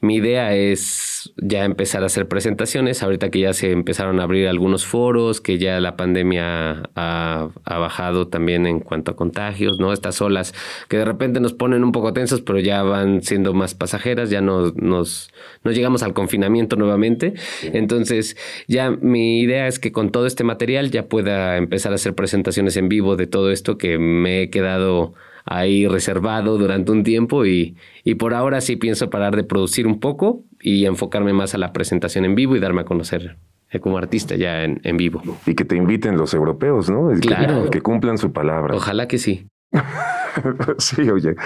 mi 0.00 0.16
idea 0.16 0.54
es 0.54 1.32
ya 1.36 1.64
empezar 1.64 2.02
a 2.02 2.06
hacer 2.06 2.26
presentaciones, 2.26 3.02
ahorita 3.02 3.30
que 3.30 3.40
ya 3.40 3.52
se 3.52 3.70
empezaron 3.70 4.18
a 4.18 4.22
abrir 4.22 4.48
algunos 4.48 4.86
foros, 4.86 5.42
que 5.42 5.58
ya 5.58 5.78
la 5.78 5.96
pandemia 5.96 6.90
ha, 6.94 7.50
bajado 7.66 8.28
también 8.28 8.66
en 8.66 8.80
cuanto 8.80 9.12
a 9.12 9.16
contagios, 9.16 9.78
¿no? 9.78 9.92
Estas 9.92 10.22
olas 10.22 10.54
que 10.88 10.96
de 10.96 11.04
repente 11.04 11.40
nos 11.40 11.52
ponen 11.52 11.84
un 11.84 11.92
poco 11.92 12.14
tensos, 12.14 12.40
pero 12.40 12.58
ya 12.60 12.82
van 12.82 13.22
siendo 13.22 13.52
más 13.52 13.74
pasajeras, 13.74 14.30
ya 14.30 14.40
no, 14.40 14.72
nos, 14.74 15.30
no 15.64 15.70
llegamos 15.70 16.02
al 16.02 16.14
confinamiento 16.14 16.76
nuevamente. 16.76 17.34
Entonces, 17.62 18.36
ya 18.68 18.90
mi 18.90 19.40
idea 19.40 19.66
es 19.66 19.78
que 19.78 19.92
con 19.92 20.10
todo 20.10 20.26
este 20.26 20.44
material 20.44 20.90
ya 20.90 21.08
pueda 21.08 21.58
empezar 21.58 21.92
a 21.92 21.96
hacer 21.96 22.14
presentaciones 22.14 22.76
en 22.78 22.88
vivo 22.88 23.16
de 23.16 23.26
todo 23.26 23.50
esto 23.50 23.76
que 23.76 23.98
me 23.98 24.42
he 24.42 24.50
quedado 24.50 25.14
ahí 25.44 25.86
reservado 25.86 26.58
durante 26.58 26.92
un 26.92 27.02
tiempo 27.02 27.46
y, 27.46 27.76
y 28.04 28.14
por 28.14 28.34
ahora 28.34 28.60
sí 28.60 28.76
pienso 28.76 29.10
parar 29.10 29.36
de 29.36 29.44
producir 29.44 29.86
un 29.86 30.00
poco 30.00 30.44
y 30.60 30.86
enfocarme 30.86 31.32
más 31.32 31.54
a 31.54 31.58
la 31.58 31.72
presentación 31.72 32.24
en 32.24 32.34
vivo 32.34 32.56
y 32.56 32.60
darme 32.60 32.82
a 32.82 32.84
conocer 32.84 33.36
como 33.80 33.98
artista 33.98 34.34
ya 34.34 34.64
en, 34.64 34.80
en 34.82 34.96
vivo. 34.96 35.22
Y 35.46 35.54
que 35.54 35.64
te 35.64 35.76
inviten 35.76 36.16
los 36.16 36.34
europeos, 36.34 36.90
¿no? 36.90 37.08
Claro. 37.20 37.64
Que, 37.64 37.70
que 37.70 37.80
cumplan 37.82 38.18
su 38.18 38.32
palabra. 38.32 38.74
Ojalá 38.74 39.06
que 39.06 39.18
sí. 39.18 39.46
sí, 40.78 41.08
oye. 41.10 41.36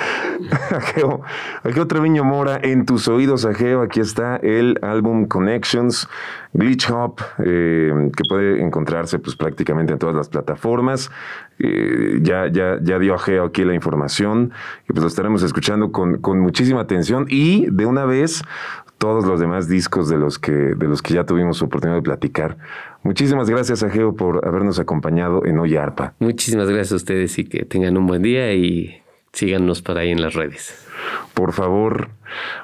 Ageo, 0.70 1.22
Ageo 1.62 1.86
Treviño 1.86 2.24
Mora, 2.24 2.58
en 2.62 2.86
tus 2.86 3.08
oídos, 3.08 3.44
Ageo, 3.44 3.82
aquí 3.82 4.00
está 4.00 4.36
el 4.36 4.78
álbum 4.82 5.26
Connections, 5.26 6.08
Glitch 6.54 6.90
Hop, 6.90 7.20
eh, 7.44 8.10
que 8.16 8.24
puede 8.28 8.62
encontrarse 8.62 9.18
pues 9.18 9.36
prácticamente 9.36 9.92
en 9.92 9.98
todas 9.98 10.14
las 10.16 10.28
plataformas. 10.28 11.10
Eh, 11.58 12.18
ya, 12.22 12.48
ya, 12.50 12.78
ya 12.82 12.98
dio 12.98 13.14
Ageo 13.14 13.44
aquí 13.44 13.64
la 13.64 13.74
información 13.74 14.52
y 14.88 14.92
pues 14.92 15.02
lo 15.02 15.08
estaremos 15.08 15.42
escuchando 15.42 15.92
con, 15.92 16.20
con 16.20 16.40
muchísima 16.40 16.80
atención 16.80 17.26
y 17.28 17.66
de 17.70 17.86
una 17.86 18.04
vez 18.06 18.42
todos 19.04 19.26
los 19.26 19.38
demás 19.38 19.68
discos 19.68 20.08
de 20.08 20.16
los 20.16 20.38
que, 20.38 20.50
de 20.50 20.88
los 20.88 21.02
que 21.02 21.12
ya 21.12 21.26
tuvimos 21.26 21.60
oportunidad 21.60 21.98
de 21.98 22.02
platicar. 22.02 22.56
Muchísimas 23.02 23.50
gracias, 23.50 23.82
Ageo, 23.82 24.16
por 24.16 24.48
habernos 24.48 24.78
acompañado 24.78 25.44
en 25.44 25.58
Oye 25.58 25.78
Arpa. 25.78 26.14
Muchísimas 26.20 26.70
gracias 26.70 26.92
a 26.92 26.96
ustedes 26.96 27.38
y 27.38 27.44
que 27.44 27.66
tengan 27.66 27.98
un 27.98 28.06
buen 28.06 28.22
día 28.22 28.54
y 28.54 29.02
síganos 29.30 29.82
por 29.82 29.98
ahí 29.98 30.10
en 30.10 30.22
las 30.22 30.32
redes. 30.32 30.88
Por 31.34 31.52
favor. 31.52 32.08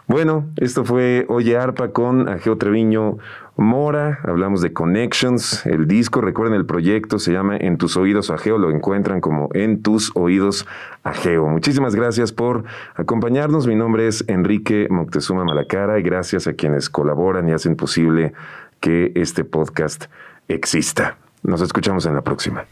Bueno, 0.06 0.46
esto 0.56 0.84
fue 0.84 1.26
Oye 1.28 1.56
Arpa 1.56 1.88
con 1.88 2.28
Ageo 2.28 2.56
Treviño 2.56 3.18
Mora. 3.56 4.20
Hablamos 4.22 4.62
de 4.62 4.72
Connections, 4.72 5.66
el 5.66 5.86
disco. 5.86 6.20
Recuerden, 6.20 6.54
el 6.54 6.66
proyecto 6.66 7.18
se 7.18 7.32
llama 7.32 7.56
En 7.56 7.76
tus 7.78 7.96
oídos 7.96 8.30
Ageo. 8.30 8.58
Lo 8.58 8.70
encuentran 8.70 9.20
como 9.20 9.48
En 9.54 9.82
tus 9.82 10.12
oídos 10.14 10.66
Ageo. 11.02 11.46
Muchísimas 11.48 11.94
gracias 11.94 12.32
por 12.32 12.64
acompañarnos. 12.94 13.66
Mi 13.66 13.74
nombre 13.74 14.06
es 14.06 14.24
Enrique 14.28 14.86
Moctezuma 14.88 15.44
Malacara 15.44 15.98
y 15.98 16.02
gracias 16.02 16.46
a 16.46 16.54
quienes 16.54 16.88
colaboran 16.88 17.48
y 17.48 17.52
hacen 17.52 17.76
posible 17.76 18.32
que 18.78 19.12
este 19.16 19.44
podcast 19.44 20.06
exista. 20.48 21.18
Nos 21.42 21.60
escuchamos 21.60 22.06
en 22.06 22.14
la 22.14 22.22
próxima. 22.22 22.64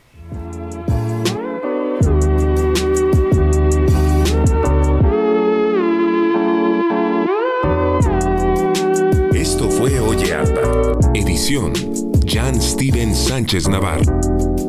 Jan 12.25 12.61
Steven 12.61 13.15
Sánchez 13.15 13.69
Navarro. 13.69 14.68